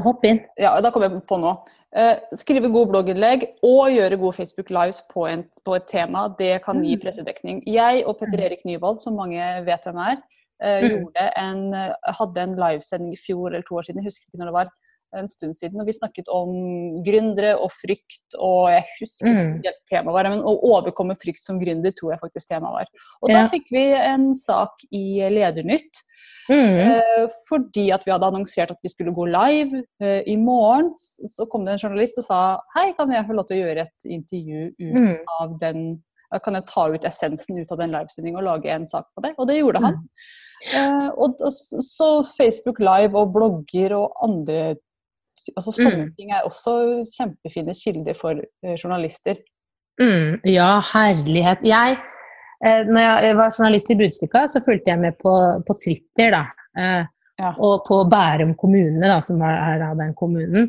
[0.00, 0.40] hopp inn.
[0.60, 1.52] Ja, da kommer jeg på nå.
[1.92, 6.60] Uh, skrive gode blogginnlegg og gjøre gode Facebook Lives på, en, på, et tema, det
[6.64, 7.02] kan gi mm.
[7.02, 7.62] pressedekning.
[7.68, 8.46] Jeg og Petter.
[8.46, 10.22] Erik Nyvold, som mange vet hvem er,
[10.64, 11.08] uh, mm.
[11.42, 11.64] en,
[12.20, 14.72] hadde en livesending i fjor eller to år siden, jeg husker ikke når det var,
[15.18, 16.52] en stund siden, og vi snakket om
[17.06, 19.80] gründere og frykt, og jeg husker ikke mm.
[19.90, 23.08] temaet var, men å overkomme frykt som gründer tror jeg faktisk temaet var.
[23.24, 23.40] Og ja.
[23.40, 25.04] da fikk vi en sak i
[25.34, 26.04] Ledernytt
[26.48, 26.78] Mm.
[26.78, 29.82] Eh, fordi at vi hadde annonsert at vi skulle gå live.
[30.02, 32.40] Eh, I morgen så kom det en journalist og sa
[32.76, 35.16] hei, kan jeg få lov til å gjøre et intervju ut mm.
[35.40, 35.90] av den
[36.44, 39.32] Kan jeg ta ut essensen ut av den livesendingen og lage en sak på det?
[39.42, 39.96] Og det gjorde han.
[39.98, 40.76] Mm.
[40.78, 44.76] Eh, og, så Facebook Live og blogger og andre
[45.56, 46.12] altså Sånne mm.
[46.14, 46.74] ting er også
[47.16, 48.38] kjempefine kilder for
[48.76, 49.40] journalister.
[49.98, 51.64] Mm, ja, herlighet.
[51.66, 51.96] Jeg
[52.60, 55.32] når jeg var journalist i Budstikka, så fulgte jeg med på,
[55.64, 56.44] på Twitter, da.
[56.76, 57.02] Eh,
[57.40, 57.52] ja.
[57.56, 60.68] Og på Bærum kommune, da, som er av den kommunen.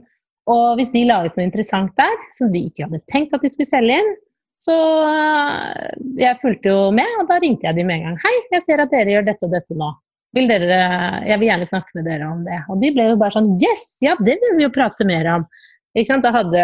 [0.52, 3.52] Og hvis de la ut noe interessant der, som de ikke hadde tenkt at de
[3.52, 4.14] skulle selge inn,
[4.62, 4.78] så
[5.10, 5.90] eh,
[6.22, 8.22] jeg fulgte jo med, og da ringte jeg dem med en gang.
[8.22, 9.92] 'Hei, jeg ser at dere gjør dette og dette nå.
[10.32, 10.80] Vil dere,
[11.28, 13.84] jeg vil gjerne snakke med dere om det.' Og de ble jo bare sånn 'Yes!
[14.06, 15.48] Ja, det vil vi jo prate mer om.'
[15.92, 16.62] Da hadde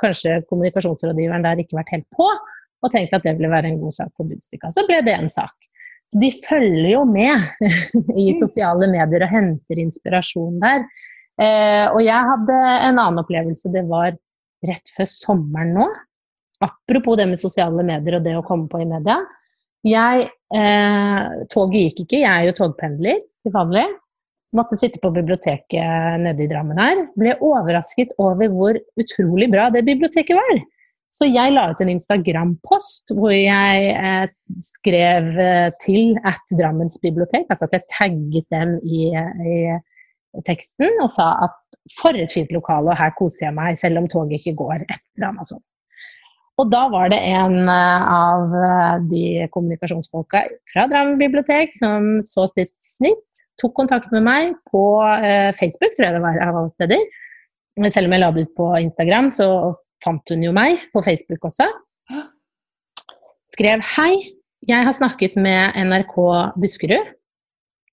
[0.00, 2.30] kanskje kommunikasjonsrådgiveren der ikke vært helt på
[2.82, 4.72] og tenkte at det ville være en god sak for Budstikka.
[4.74, 5.54] Så ble det en sak.
[6.12, 7.40] Så de følger jo med
[8.22, 8.38] i mm.
[8.42, 10.84] sosiale medier og henter inspirasjon der.
[11.40, 13.72] Eh, og jeg hadde en annen opplevelse.
[13.72, 14.12] Det var
[14.66, 15.86] rett før sommeren nå.
[16.62, 19.18] Apropos det med sosiale medier og det å komme på i media.
[19.82, 23.86] Jeg, eh, toget gikk ikke, jeg er jo togpendler til vanlig.
[24.54, 27.06] Måtte sitte på biblioteket nede i Drammen her.
[27.18, 30.60] Ble overrasket over hvor utrolig bra det biblioteket var.
[31.12, 34.30] Så jeg la ut en Instagram-post hvor jeg eh,
[34.64, 39.58] skrev eh, til at Drammens bibliotek, altså at jeg tagget dem i, i,
[40.46, 41.58] teksten og sa at
[41.92, 45.28] for et fint lokale, og her koser jeg meg selv om toget ikke går etter
[45.28, 45.60] Amazon.
[46.60, 52.46] Og da var det en eh, av eh, de kommunikasjonsfolka fra Drammen bibliotek som så
[52.52, 54.84] sitt snitt, tok kontakt med meg på
[55.16, 57.06] eh, Facebook, tror jeg det var av alle steder.
[57.72, 59.46] Selv om jeg la det ut på Instagram, så
[60.04, 61.70] fant hun jo meg på Facebook også.
[63.52, 64.12] Skrev hei,
[64.68, 66.18] jeg har snakket med NRK
[66.60, 67.14] Buskerud.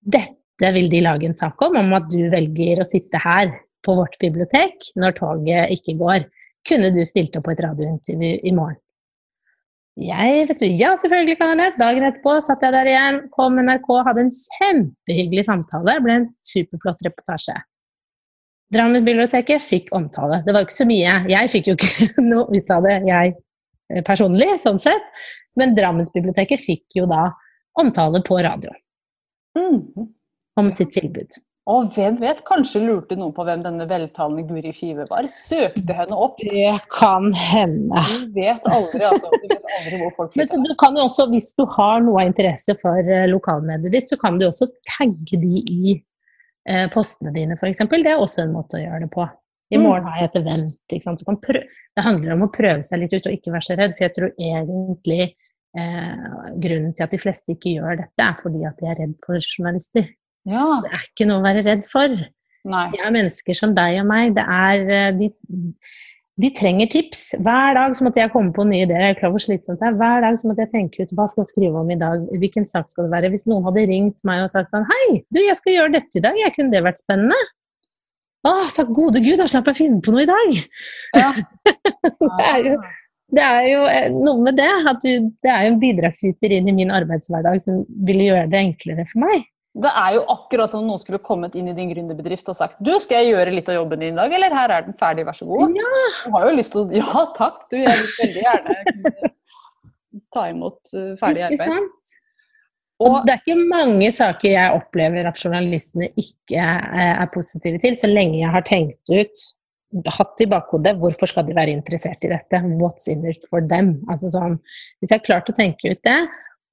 [0.00, 3.96] Dette vil de lage en sak om, om at du velger å sitte her på
[3.96, 6.28] vårt bibliotek når toget ikke går.
[6.68, 8.78] Kunne du stilt opp på et radiointervju i morgen?
[10.00, 11.80] Jeg vet du, Ja, selvfølgelig kan jeg det.
[11.80, 15.96] Dagen etterpå satt jeg der igjen, kom NRK, hadde en kjempehyggelig samtale.
[15.96, 17.56] Det ble en superflott reportasje.
[18.74, 20.42] Drammen-biblioteket fikk omtale.
[20.46, 21.14] Det var ikke så mye.
[21.30, 25.12] Jeg fikk jo ikke noe ut av det, jeg eh, personlig, sånn sett.
[25.58, 27.28] Men Drammensbiblioteket fikk jo da
[27.80, 28.72] omtale på radio
[29.58, 30.08] mm.
[30.60, 31.40] om sitt tilbud.
[31.70, 35.28] Og hvem vet, kanskje lurte noen på hvem denne veltalende Guri Five var.
[35.30, 36.40] Søkte henne opp.
[36.40, 38.02] Det kan hende.
[38.24, 39.30] Du vet aldri, altså.
[39.30, 42.32] Du vet aldri hvor folk Men du kan jo også, hvis du har noe av
[42.32, 45.98] interesse for uh, lokalmediet ditt, så kan du også tagge de i
[46.92, 47.78] postene dine, f.eks.
[47.88, 49.24] Det er også en måte å gjøre det på.
[49.70, 49.82] I Mm.
[49.86, 50.74] morgen har jeg et event.
[50.92, 51.18] Ikke sant?
[51.20, 51.60] Du kan prø
[51.96, 53.92] det handler om å prøve seg litt ut og ikke være så redd.
[53.96, 55.20] For jeg tror egentlig
[55.78, 59.14] eh, grunnen til at de fleste ikke gjør dette, er fordi at de er redd
[59.24, 60.08] for journalister.
[60.48, 60.80] Ja.
[60.82, 62.08] Det er ikke noe å være redd for.
[62.70, 62.84] Nei.
[62.92, 64.34] De er mennesker som deg og meg.
[64.34, 65.30] Det er, eh, de,
[66.40, 67.22] de trenger tips.
[67.44, 69.02] Hver dag så måtte jeg komme på nye ideer.
[69.04, 69.96] Jeg er klar for hvor slitsomt det er.
[70.00, 72.22] Hver dag så måtte jeg tenke ut hva skal jeg skrive om i dag.
[72.42, 73.32] Hvilken sak skal det være?
[73.34, 76.24] Hvis noen hadde ringt meg og sagt sånn Hei, du, jeg skal gjøre dette i
[76.24, 76.38] dag.
[76.40, 77.36] Jeg kunne det vært spennende?
[78.46, 80.58] Å, takk gode gud, da slapp jeg finne på noe i dag.
[81.20, 81.30] Ja.
[82.20, 82.74] Det er jo,
[83.36, 84.70] det er jo eh, noe med det.
[84.90, 88.62] At du, det er jo en bidragsyter inn i min arbeidshverdag som ville gjøre det
[88.64, 89.44] enklere for meg.
[89.70, 92.80] Det er jo akkurat som om noen skulle kommet inn i din gründerbedrift og sagt
[92.82, 95.26] Du, skal jeg gjøre litt av jobben din i dag, eller her er den ferdig,
[95.28, 95.76] vær så god.
[95.78, 96.00] Ja.
[96.24, 97.78] Du har jo lyst til å Ja takk, du.
[97.78, 99.30] Jeg vil veldig gjerne
[100.34, 101.78] ta imot ferdig ferdig Ikke arbeid.
[101.78, 102.18] sant?
[103.00, 107.80] Og Og det er ikke mange saker jeg opplever at journalistene ikke eh, er positive
[107.80, 109.46] til, så lenge jeg har tenkt ut,
[110.18, 112.60] hatt i bakhodet, hvorfor skal de være interessert i dette?
[112.82, 113.96] What's in it for them?
[114.10, 114.58] Altså sånn,
[115.00, 116.18] hvis jeg har klart å tenke ut det,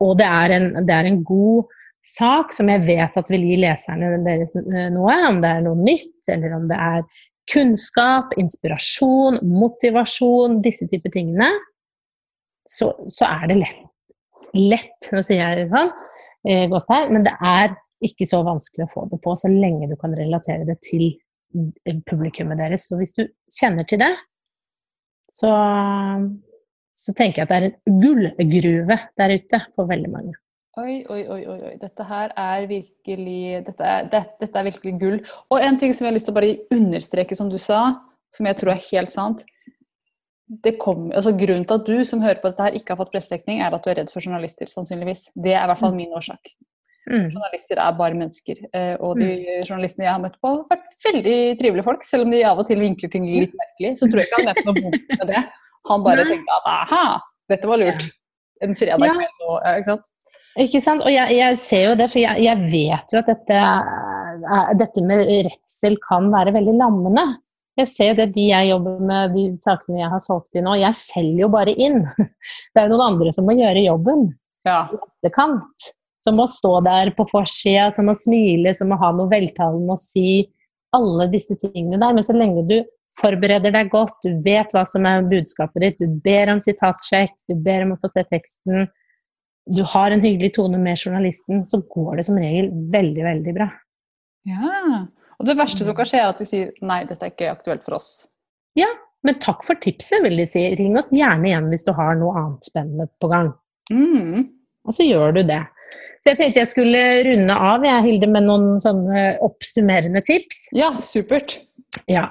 [0.04, 1.72] og det er en, det er en god
[2.08, 5.80] sak som jeg vet at vil gi leserne deres eh, noe, om det er noe
[5.80, 7.04] nytt, eller om det er
[7.52, 11.50] kunnskap, inspirasjon, motivasjon, disse typer tingene,
[12.68, 13.84] så, så er det lett.
[14.58, 15.92] Lett, nå sier jeg det sånn,
[16.48, 20.16] eh, men det er ikke så vanskelig å få det på, så lenge du kan
[20.16, 22.88] relatere det til eh, publikummet deres.
[22.90, 24.14] Så hvis du kjenner til det,
[25.38, 25.52] så,
[26.98, 30.38] så tenker jeg at det er en gullgruve der ute for veldig mange.
[30.78, 31.74] Oi, oi, oi, oi.
[31.82, 35.16] Dette her er virkelig dette er, det, dette er virkelig gull.
[35.50, 37.80] Og en ting som jeg har lyst til å bare understreke, som du sa,
[38.36, 39.42] som jeg tror er helt sant.
[40.64, 43.12] Det kom, altså Grunnen til at du som hører på dette her ikke har fått
[43.16, 45.26] pressedekning, er at du er redd for journalister, sannsynligvis.
[45.36, 46.54] Det er i hvert fall min årsak.
[47.08, 47.26] Mm.
[47.34, 48.62] Journalister er bare mennesker.
[48.76, 49.28] eh, Og de
[49.68, 52.04] journalistene jeg har møtt på, har vært veldig trivelige folk.
[52.04, 54.50] Selv om de av og til vinkler ting litt merkelig, så tror jeg ikke han
[54.52, 55.44] mente noe vondt med det.
[55.90, 57.04] Han bare tenkte at aha,
[57.50, 58.08] dette var lurt.
[58.64, 59.14] En fredag Ja.
[59.14, 60.08] kveld og ikke sant.
[60.58, 61.04] Ikke sant?
[61.06, 63.60] Og jeg, jeg ser jo det, for jeg, jeg vet jo at dette,
[64.80, 67.26] dette med redsel kan være veldig lammende.
[67.78, 70.74] Jeg ser jo det de jeg jobber med, de sakene jeg har solgt inn nå,
[70.82, 72.00] jeg selger jo bare inn.
[72.74, 74.26] Det er jo noen andre som må gjøre jobben
[74.66, 74.80] Ja.
[74.90, 75.92] i etterkant.
[76.26, 80.02] Som må stå der på forsida, som må smile, som må ha noe veltalende å
[80.02, 80.42] si.
[80.98, 82.16] Alle disse tingene der.
[82.18, 82.80] Men så lenge du
[83.18, 87.56] forbereder deg godt, du vet hva som er budskapet ditt, du ber om sitatsjekk, du
[87.66, 88.88] ber om å få se teksten,
[89.68, 93.68] du har en hyggelig tone med journalisten, så går det som regel veldig, veldig bra.
[94.48, 95.02] Ja.
[95.38, 97.84] Og det verste som kan skje, er at de sier nei, dette er ikke aktuelt
[97.86, 98.12] for oss.
[98.80, 98.90] Ja,
[99.26, 100.62] Men takk for tipset, vil de si.
[100.78, 103.50] Ring oss gjerne igjen hvis du har noe annet spennende på gang.
[103.92, 104.46] Mm.
[104.88, 105.64] Og så gjør du det.
[106.22, 110.68] Så jeg tenkte jeg skulle runde av, jeg, Hilde, med noen sånne oppsummerende tips.
[110.78, 111.58] Ja, supert.
[112.08, 112.30] Ja.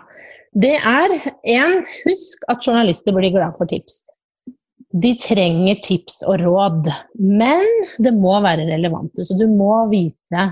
[0.56, 1.12] Det er
[1.52, 4.00] en, husk at journalister blir glad for tips.
[4.96, 6.88] De trenger tips og råd,
[7.20, 7.66] men
[8.00, 9.26] det må være relevante.
[9.26, 10.46] Så du må vite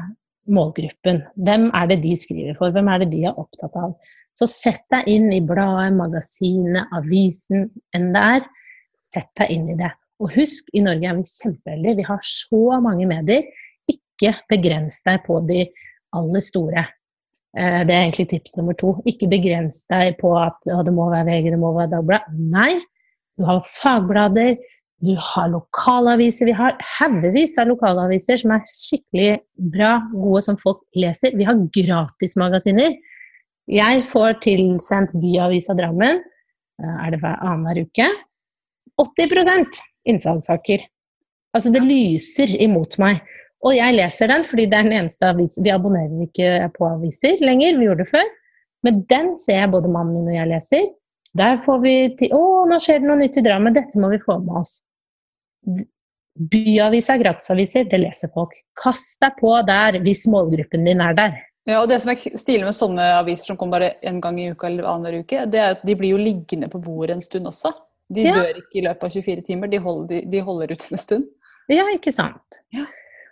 [0.52, 1.22] målgruppen.
[1.40, 2.74] Hvem er det de skriver for?
[2.74, 3.94] Hvem er det de er opptatt av?
[4.36, 8.48] Så sett deg inn i bladet, magasinet, avisen, enn det er.
[9.14, 9.88] Sett deg inn i det.
[10.20, 11.96] Og husk, i Norge er vi kjempeheldige.
[12.02, 13.48] Vi har så mange medier.
[13.88, 15.64] Ikke begrens deg på de
[16.14, 16.84] aller store.
[17.56, 18.96] Eh, Det er egentlig tips nummer to.
[19.06, 22.34] Ikke begrens deg på at å, det må være VG, det må være Dagbladet.
[22.34, 22.80] Nei,
[23.38, 24.56] du har fagblader,
[25.04, 26.48] du har lokalaviser.
[26.50, 29.32] Vi har haugevis av lokalaviser som er skikkelig
[29.74, 31.36] bra, gode, som folk leser.
[31.36, 32.96] Vi har gratismagasiner.
[33.70, 36.20] Jeg får tilsendt Byavisa Drammen,
[36.82, 38.10] eh, er det hver annenhver uke,
[39.00, 40.84] 80% innsalgssaker.
[41.54, 43.22] Altså det lyser imot meg.
[43.64, 47.40] Og jeg leser den fordi det er den eneste avis Vi abonnerer ikke på aviser
[47.40, 48.26] lenger, vi gjorde det før.
[48.84, 50.90] Men den ser jeg både mannen min og jeg leser.
[51.34, 54.20] Der får vi til Å, nå skjer det noe nytt i Drammen, dette må vi
[54.22, 54.76] få med oss.
[56.34, 58.54] Byaviser, gratisaviser, det leser folk.
[58.78, 61.36] Kast deg på der hvis målgruppen din er der.
[61.64, 64.50] Ja, og Det som er stilig med sånne aviser som kommer bare en gang i
[64.52, 67.48] uka eller annenhver uke, det er at de blir jo liggende på bordet en stund
[67.48, 67.72] også.
[68.12, 68.34] De Ja.
[68.34, 71.24] dør ikke i løpet av 24 timer, de holder, de, de holder ut en stund.
[71.72, 72.60] Ja, ikke sant?
[72.74, 72.84] Ja.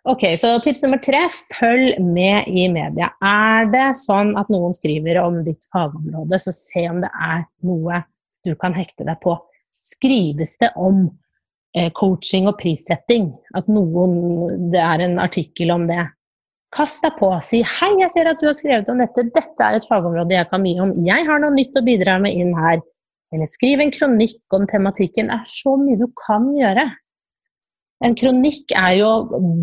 [0.03, 1.21] Ok, så tips nummer tre,
[1.55, 3.13] følg med i media.
[3.23, 8.01] Er det sånn at noen skriver om ditt fagområde, så se om det er noe
[8.43, 9.37] du kan hekte deg på.
[9.71, 11.05] Skrives det om
[11.79, 13.31] eh, coaching og prissetting?
[13.55, 14.17] At noen,
[14.75, 16.03] det er en artikkel om det?
[16.75, 17.29] Kast deg på.
[17.45, 20.49] Si 'hei, jeg ser at du har skrevet om dette, dette er et fagområde jeg
[20.51, 22.83] kan mye om', 'jeg har noe nytt å bidra med inn her'.
[23.33, 25.31] Eller skriv en kronikk om tematikken.
[25.31, 26.91] Det er så mye du kan gjøre.
[28.03, 29.11] En kronikk er jo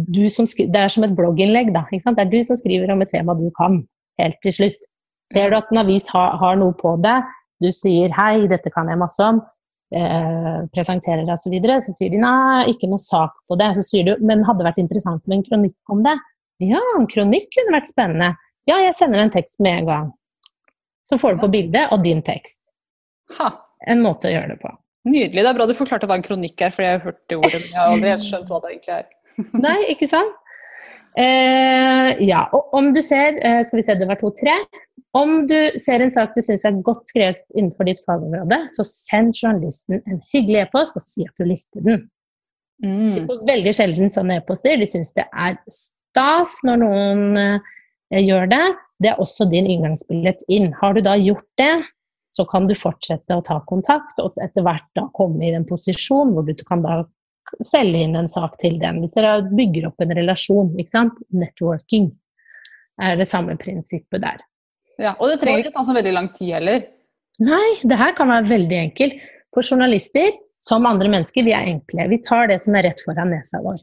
[0.08, 1.74] du som skriver, det er som et blogginnlegg.
[1.76, 3.84] Da, Det er du som skriver om et tema du kan,
[4.20, 4.88] helt til slutt.
[5.34, 7.24] Ser du at en avis har, har noe på deg,
[7.62, 9.42] du sier 'hei, dette kan jeg masse om',
[9.94, 13.76] eh, presenterer deg osv., så, videre, så sier de 'nei, ikke noe sak på det'.
[13.76, 16.20] Så sier du 'men hadde vært interessant med en kronikk om det'?
[16.60, 18.36] Ja, en kronikk kunne vært spennende.
[18.68, 20.14] Ja, jeg sender en tekst med en gang.
[21.04, 22.62] Så får du på bildet og din tekst.
[23.38, 23.50] Ha.
[23.88, 24.72] En måte å gjøre det på.
[25.10, 25.42] Nydelig.
[25.42, 27.64] Det er bra du forklarte hva en kronikk er, for jeg har hørt det ordet,
[27.64, 29.10] men jeg har aldri helt skjønt hva det egentlig er.
[29.66, 30.38] Nei, ikke sant?
[31.18, 34.54] Eh, ja, og om du ser eh, Skal vi se, det var to-tre.
[35.18, 39.34] Om du ser en sak du syns er godt skrevet innenfor ditt fagområde, så send
[39.34, 42.06] journalisten en hyggelig e-post og si at du likte den.
[42.86, 43.16] Mm.
[43.16, 44.78] De får veldig sjelden sånne e-poster.
[44.80, 48.66] De syns det er stas når noen eh, gjør det.
[49.02, 50.72] Det er også din inngangsbillett inn.
[50.78, 51.74] Har du da gjort det,
[52.40, 56.32] så kan du fortsette å ta kontakt og etter hvert da komme i en posisjon
[56.36, 57.02] hvor du kan da
[57.66, 59.02] selge inn en sak til dem.
[59.04, 61.18] Hvis dere bygger opp en relasjon, ikke sant.
[61.36, 62.12] Networking
[63.02, 64.44] er det samme prinsippet der.
[65.00, 66.86] Ja, Og det trenger ikke ta så veldig lang tid heller.
[67.40, 69.20] Nei, det her kan være veldig enkelt.
[69.56, 72.08] For journalister, som andre mennesker, vi er enkle.
[72.12, 73.80] Vi tar det som er rett foran nesa vår.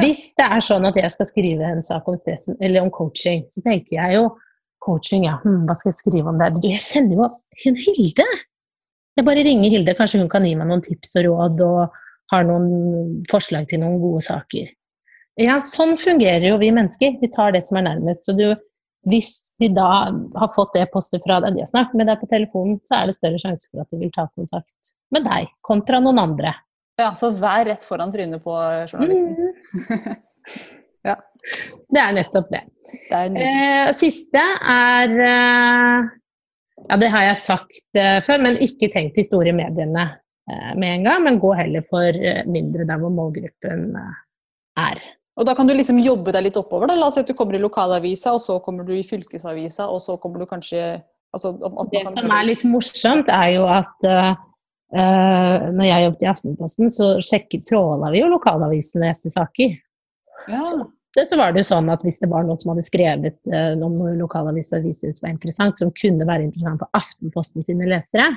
[0.00, 3.46] Hvis det er sånn at jeg skal skrive en sak om, stress, eller om coaching,
[3.52, 4.26] så tenker jeg jo
[4.88, 6.54] coaching, ja, hm, hva skal jeg skrive om det?
[6.56, 7.28] Du, jeg kjenner jo
[7.68, 8.28] en Hilde!
[9.18, 12.00] Jeg bare ringer Hilde, kanskje hun kan gi meg noen tips og råd og
[12.32, 14.68] har noen forslag til noen gode saker.
[15.38, 17.18] Ja, sånn fungerer jo vi mennesker.
[17.20, 18.26] Vi tar det som er nærmest.
[18.26, 18.46] Så du,
[19.10, 19.30] hvis
[19.62, 22.78] de da har fått det postet fra deg, de har snakket med deg på telefonen,
[22.86, 26.20] så er det større sjanse for at de vil ta kontakt med deg kontra noen
[26.22, 26.54] andre.
[26.98, 28.54] Ja, Så vær rett foran trynet på
[28.90, 29.34] journalisten.
[29.86, 30.16] Mm.
[31.08, 31.14] ja.
[31.88, 32.62] Det er nettopp det.
[33.08, 34.42] det er eh, siste
[34.72, 36.08] er eh,
[36.88, 40.04] Ja, det har jeg sagt eh, før, men ikke tenk de store mediene
[40.50, 41.22] eh, med en gang.
[41.26, 44.18] Men gå heller for eh, mindre der hvor målgruppen eh,
[44.84, 45.06] er.
[45.38, 46.90] Og da kan du liksom jobbe deg litt oppover.
[46.90, 49.86] da, La oss si at du kommer i lokalavisa, og så kommer du i fylkesavisa,
[49.86, 50.98] og så kommer du kanskje
[51.34, 51.54] altså,
[51.92, 54.08] Det som er litt morsomt, er jo at
[54.88, 59.74] Uh, når jeg jobbet i Aftenposten, så sjekket, tråla vi jo lokalavisene etter saker.
[60.48, 60.62] Ja.
[60.64, 60.78] Så,
[61.16, 63.96] så var det jo sånn at hvis det var noen som hadde skrevet uh, om
[63.96, 68.28] noe lokalaviser viste det var interessant, som kunne være interessant for Aftenposten sine lesere,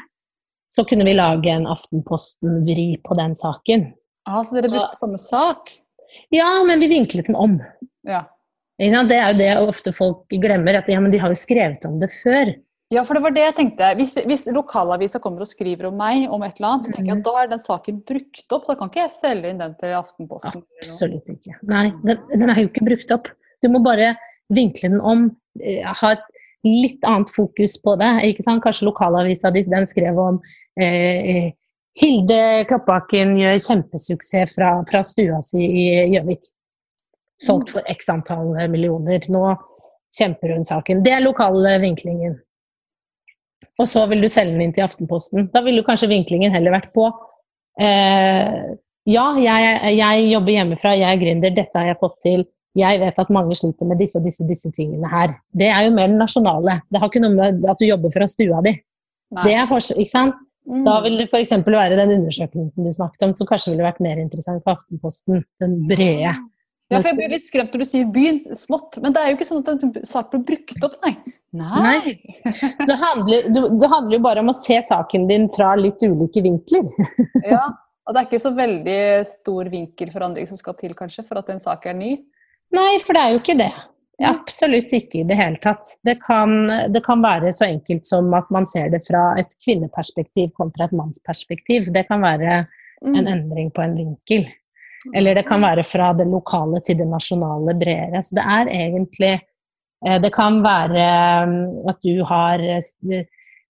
[0.72, 3.90] så kunne vi lage en Aftenposten-vri på den saken.
[4.30, 5.74] Ah, så dere brukte samme sak?
[6.32, 7.58] Ja, men vi vinklet den om.
[8.08, 8.24] Ja.
[8.80, 12.00] Det er jo det ofte folk glemmer, at ja, men de har jo skrevet om
[12.02, 12.54] det før.
[12.92, 13.90] Ja, for det var det jeg tenkte.
[13.96, 17.16] Hvis, hvis lokalavisa kommer og skriver om meg om et eller annet, så tenker jeg
[17.16, 17.28] at mm.
[17.30, 18.66] da er den saken brukt opp.
[18.68, 20.66] Da kan ikke jeg selge inn den til Aftenposten.
[20.84, 21.56] Absolutt ikke.
[21.72, 23.32] Nei, den, den, er jo ikke brukt opp.
[23.64, 24.12] Du må bare
[24.52, 25.24] vinkle den om,
[25.64, 26.28] eh, ha et
[26.68, 28.12] litt annet fokus på det.
[28.28, 28.64] ikke sant?
[28.68, 30.44] Kanskje lokalavisa den skrev om
[30.76, 31.56] eh,
[32.02, 36.52] Hilde Kloppbakken gjør kjempesuksess fra, fra stua si i Gjøvik.
[37.42, 39.24] Solgt for x antall millioner.
[39.32, 39.48] Nå
[40.12, 41.08] kjemper hun saken.
[41.08, 42.36] Det er lokale vinklingen
[43.80, 45.50] og så vil du selge den inn til Aftenposten.
[45.54, 47.08] Da ville kanskje vinklingen heller vært på
[47.82, 48.74] eh,
[49.10, 52.46] Ja, jeg, jeg, jobber hjemmefra, jeg er gründer, dette har jeg fått til.
[52.78, 55.34] Jeg vet at mange sliter med disse og disse, disse tingene her.
[55.58, 56.78] Det er jo mer den nasjonale.
[56.88, 58.78] Det har ikke noe med at du jobber fra stua di.
[59.36, 59.44] Nei.
[59.48, 60.40] Det er forskjell, ikke sant?
[60.70, 60.86] Mm.
[60.86, 61.52] Da vil det f.eks.
[61.66, 65.42] være den undersøkelsen du snakket om, som kanskje ville vært mer interessant for Aftenposten.
[65.64, 66.36] Den brede.
[66.92, 69.40] Ja, for Jeg blir litt skremt når du sier byen smått, men det er jo
[69.40, 71.16] ikke sånn at en sak blir brukt opp, nei.
[71.52, 72.16] Nei.
[72.88, 76.88] Det handler, det handler, jo bare om å se saken din fra litt ulike vinkler.
[77.54, 77.66] ja,
[78.08, 81.64] og det er ikke så veldig stor vinkelforandring som skal til, kanskje, for at en
[81.64, 82.14] sak er ny?
[82.72, 83.72] Nei, for det er jo ikke det.
[84.22, 85.96] Absolutt ikke i det hele tatt.
[86.06, 86.54] Det kan,
[86.94, 90.96] det kan, være så enkelt som at man ser det fra et kvinneperspektiv kontra et
[90.96, 91.90] mannsperspektiv.
[91.94, 93.32] Det kan være en mm.
[93.34, 94.46] endring på en vinkel.
[95.18, 98.22] Eller det kan være fra det lokale til det nasjonale bredere.
[98.22, 99.34] Så det er egentlig
[100.02, 101.04] Det kan være
[101.46, 103.26] mm, at du har eh,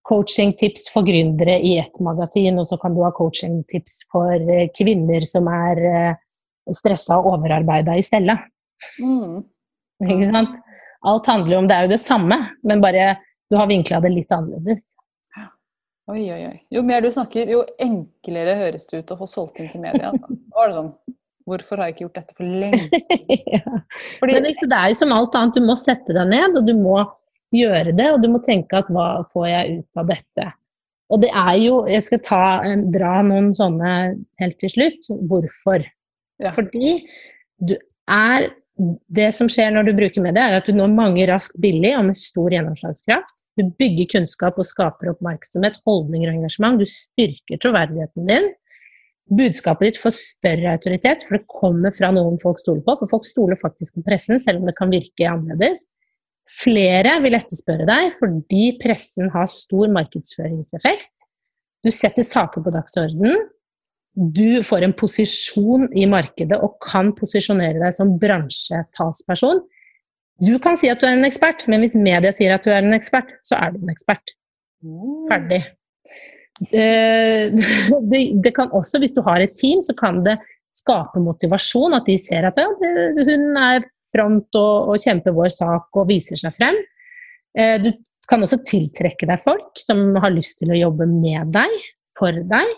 [0.07, 5.25] coachingtips for gründere i ett magasin, og så kan du ha coachingtips for eh, kvinner
[5.27, 5.81] som er
[6.71, 8.37] stressa og overarbeida i stedet.
[9.03, 9.43] Mm.
[10.07, 10.55] Ikke sant?
[11.01, 13.15] Alt handler om Det er jo det samme, men bare
[13.51, 14.85] du har vinkla det litt annerledes.
[16.11, 16.57] Oi, oi, oi.
[16.73, 20.09] Jo mer du snakker, jo enklere høres det ut å få solgt inn til media.
[20.11, 20.37] Altså.
[20.55, 20.93] Var det sånn
[21.49, 23.01] Hvorfor har jeg ikke gjort dette for lenge?
[23.55, 23.81] ja.
[24.19, 26.73] Fordi, Men det er jo som alt annet, du må sette deg ned, og du
[26.77, 26.97] må
[27.55, 28.09] gjøre det.
[28.13, 30.47] Og du må tenke at hva får jeg ut av dette?
[31.11, 32.43] Og det er jo Jeg skal ta,
[32.93, 33.91] dra noen sånne
[34.39, 35.11] helt til slutt.
[35.27, 35.83] Hvorfor?
[36.41, 36.53] Ja.
[36.55, 37.01] Fordi
[37.61, 37.75] du
[38.09, 38.49] er
[39.11, 42.07] det som skjer når du bruker media, er at du når mange raskt billig og
[42.07, 43.43] med stor gjennomslagskraft.
[43.59, 46.79] Du bygger kunnskap og skaper oppmerksomhet, holdninger og engasjement.
[46.81, 48.49] Du styrker troverdigheten din.
[49.31, 52.97] Budskapet ditt får større autoritet, for det kommer fra noen folk stoler på.
[52.99, 55.85] For folk stoler faktisk på pressen, selv om det kan virke annerledes.
[56.49, 61.29] Flere vil etterspørre deg fordi pressen har stor markedsføringseffekt.
[61.85, 63.45] Du setter saker på dagsordenen,
[64.15, 69.61] du får en posisjon i markedet og kan posisjonere deg som bransjetalsperson.
[70.41, 72.83] Du kan si at du er en ekspert, men hvis media sier at du er
[72.83, 74.33] en ekspert, så er du en ekspert.
[75.29, 75.61] Ferdig.
[76.69, 77.49] Eh,
[78.11, 80.37] det, det kan også, hvis du har et team, så kan det
[80.75, 81.97] skape motivasjon.
[81.97, 86.39] At de ser at ja, hun er front og, og kjemper vår sak og viser
[86.39, 86.77] seg frem.
[87.57, 87.91] Eh, du
[88.29, 91.73] kan også tiltrekke deg folk som har lyst til å jobbe med deg,
[92.15, 92.77] for deg.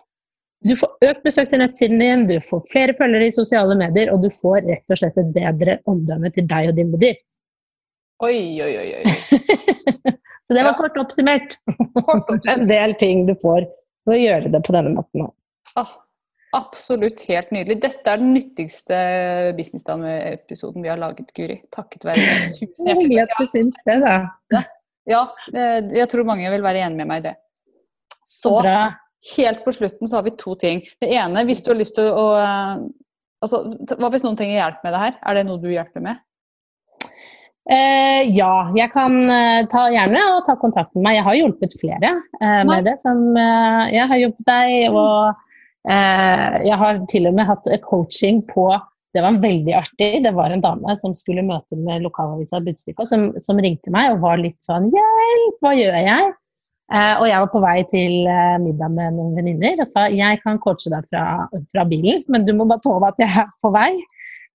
[0.63, 4.23] Du får økt besøk til nettsiden din, du får flere følgere i sosiale medier, og
[4.23, 7.27] du får rett og slett et bedre omdømme til deg og din bedrift.
[8.23, 8.89] Oi, oi, oi.
[9.01, 10.13] oi.
[10.53, 10.77] Så det var ja.
[10.77, 11.57] kort oppsummert.
[12.05, 12.49] Kort oppsummert.
[12.53, 13.65] en del ting du får
[14.05, 15.25] ved å gjøre det på denne måten.
[15.79, 15.93] Ah,
[16.53, 17.79] absolutt helt nydelig.
[17.81, 18.99] Dette er den nyttigste
[19.57, 21.57] Businessdame-episoden vi har laget, Guri.
[21.73, 22.57] Takket være deg.
[22.59, 23.45] Tusen hjertelig takk.
[23.55, 24.63] Hyggelig det, da.
[25.09, 25.23] Ja,
[25.55, 27.37] eh, jeg tror mange vil være enig med meg i det.
[28.21, 28.83] Så, Så bra.
[29.33, 30.83] Helt på slutten så har vi to ting.
[31.01, 32.83] Det ene, hvis du har lyst til å uh,
[33.43, 33.61] altså,
[33.95, 35.17] Hva hvis noen trenger hjelp med det her?
[35.23, 36.19] Er det noe du hjelper med?
[37.63, 41.17] Uh, ja, jeg kan uh, ta gjerne og ta kontakt med meg.
[41.19, 42.13] Jeg har hjulpet flere
[42.67, 42.97] med det.
[43.01, 45.51] Som, jeg har hjulpet deg, og
[45.83, 48.69] jeg har til og med hatt coaching på
[49.13, 50.23] det var veldig artig.
[50.23, 54.23] Det var en dame som skulle møte med lokalavisa Budstikka, som, som ringte meg og
[54.23, 56.31] var litt sånn Hjelp, hva gjør jeg?
[56.93, 60.41] Uh, og jeg var på vei til uh, middag med noen venninner og sa jeg
[60.43, 63.71] kan coache deg fra, fra, bilen, men du må bare tåle at jeg er på
[63.73, 63.93] vei.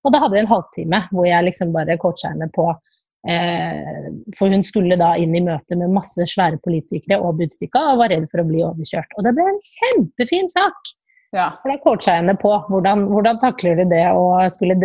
[0.05, 2.77] Og da hadde vi en halvtime hvor jeg liksom bare coacha henne på uh,
[3.19, 8.13] For hun skulle da inn i møte med masse svære politikere og Budstikka og var
[8.13, 9.11] redd for å bli overkjørt.
[9.17, 10.95] Og det ble en kjempefin sak!
[11.35, 11.51] Ja.
[11.61, 14.79] For da coacha jeg henne på hvordan, hvordan takler du det å skulle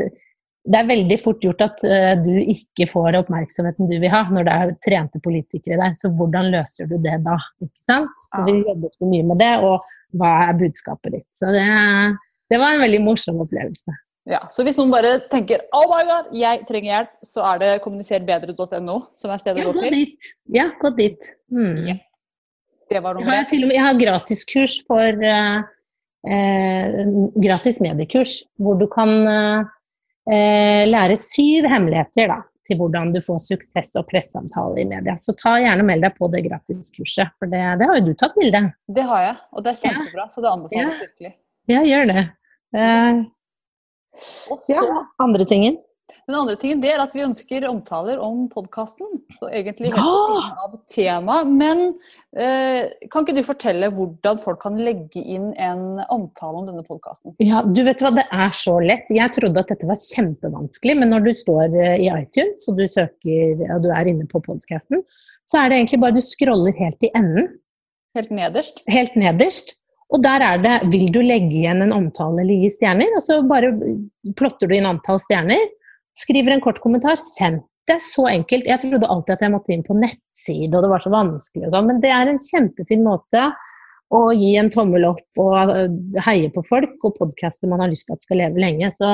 [0.64, 4.47] det er veldig fort gjort at uh, du ikke får oppmerksomheten du vil ha når
[4.47, 5.97] det er trente politikere der.
[5.99, 7.37] Så hvordan løser du det da?
[7.61, 8.14] Ikke sant?
[8.30, 8.45] Så.
[8.49, 9.85] Vi jobbet mye med det, og
[10.16, 11.28] hva er budskapet ditt?
[11.37, 11.66] Så det,
[12.53, 13.93] det var en veldig morsom opplevelse.
[14.24, 17.70] Ja, Så hvis noen bare tenker oh my god, jeg trenger hjelp, så er det
[17.84, 19.98] kommuniserbedre.no som er stedet å gå til?
[20.54, 21.28] Ja, gå dit.
[21.52, 21.82] Hmm.
[21.90, 21.98] Ja.
[22.88, 25.60] Det var noe jeg, har jeg har gratiskurs for uh,
[26.28, 26.98] eh,
[27.40, 29.68] Gratis mediekurs hvor du kan uh,
[30.28, 35.18] eh, lære syv hemmeligheter da, til hvordan du får suksess og presseomtale i media.
[35.20, 38.36] Så ta gjerne meld deg på det gratiskurset, for det, det, har jo du tatt,
[38.40, 38.66] Vilde.
[38.88, 41.08] Det har jeg, og det er kjempebra, så det anbefales ja.
[41.08, 41.34] virkelig.
[41.72, 42.28] Ja, gjør det.
[44.14, 44.84] Eh, ja,
[45.22, 45.80] andre tingen?
[46.24, 49.08] Den andre tingen det er at vi ønsker omtaler om podkasten.
[49.36, 51.50] Så egentlig helt på siden av temaet.
[51.60, 51.82] Men
[52.32, 57.36] eh, kan ikke du fortelle hvordan folk kan legge inn en omtale om denne podkasten?
[57.44, 59.12] Ja, du vet hva, det er så lett.
[59.12, 60.96] Jeg trodde at dette var kjempevanskelig.
[61.02, 64.40] Men når du står eh, i iTunes og du søker, og du er inne på
[64.44, 65.04] podkasten,
[65.50, 67.52] så er det egentlig bare du scroller helt i enden.
[68.16, 68.80] Helt nederst?
[68.88, 69.76] Helt nederst.
[70.12, 73.16] Og der er det 'vil du legge igjen en omtale eller gi stjerner'?
[73.16, 73.72] Og så bare
[74.36, 75.70] plotter du inn antall stjerner.
[76.14, 77.62] Skriver en kort kommentar, send.
[77.86, 78.64] Det er så enkelt.
[78.64, 81.74] Jeg trodde alltid at jeg måtte inn på nettside, og det var så vanskelig og
[81.74, 83.52] sånn, men det er en kjempefin måte
[84.14, 88.07] å gi en tommel opp og eh, heie på folk og podkaster man har lyst
[88.09, 88.90] til at skal leve lenge.
[88.94, 89.11] Så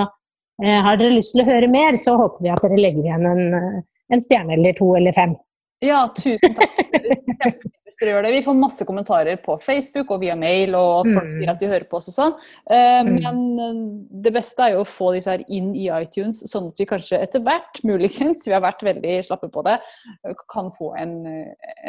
[0.62, 3.28] eh, har dere lyst til å høre mer, så håper vi at dere legger igjen
[3.30, 3.78] en, eh,
[4.14, 5.34] en stjerne eller to eller fem.
[5.80, 7.62] Ja, tusen takk.
[7.90, 8.32] hvis dere gjør det.
[8.36, 11.32] Vi får masse kommentarer på Facebook og via mail, og folk mm.
[11.32, 12.36] sier at de hører på oss og sånn.
[12.70, 13.10] Uh, mm.
[13.16, 13.80] Men uh,
[14.26, 17.20] det beste er jo å få disse her inn i iTunes, sånn at vi kanskje
[17.24, 19.78] etter hvert, muligens, vi har vært veldig slappe på det,
[20.52, 21.14] kan få en,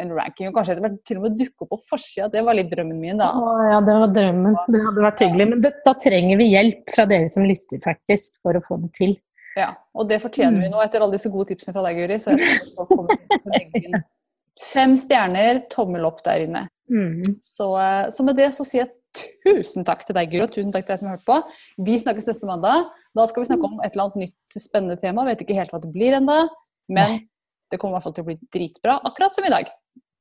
[0.00, 0.50] en ranking.
[0.50, 2.30] Og kanskje etter hvert til og med dukke opp på forsida.
[2.32, 3.30] Det var litt drømmen min, da.
[3.38, 4.56] Å, ja, det var drømmen.
[4.74, 5.50] Det hadde vært hyggelig.
[5.52, 9.14] Men da trenger vi hjelp fra dere som lytter, faktisk, for å få det til.
[9.58, 10.74] Ja, og det fortjener vi mm.
[10.74, 12.18] nå etter alle disse gode tipsene fra deg, Guri.
[12.22, 14.02] Så jeg
[14.62, 16.66] Fem stjerner, tommel opp der inne.
[16.92, 17.38] Mm.
[17.42, 18.92] Så, eh, så, med det så sier jeg
[19.42, 20.48] tusen takk til deg, Guro.
[20.52, 21.38] Tusen takk til deg som har hørt på.
[21.88, 22.88] Vi snakkes neste mandag.
[23.18, 25.26] Da skal vi snakke om et eller annet nytt spennende tema.
[25.28, 26.40] Vet ikke helt hva det blir ennå,
[26.92, 27.22] men
[27.72, 29.72] det kommer i hvert fall til å bli dritbra, akkurat som i dag.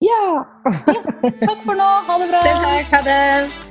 [0.02, 0.24] Ja!
[0.90, 1.12] yes.
[1.44, 1.92] Takk for nå.
[2.08, 2.48] Ha det bra.
[2.48, 2.96] takk.
[2.96, 3.71] Ha det.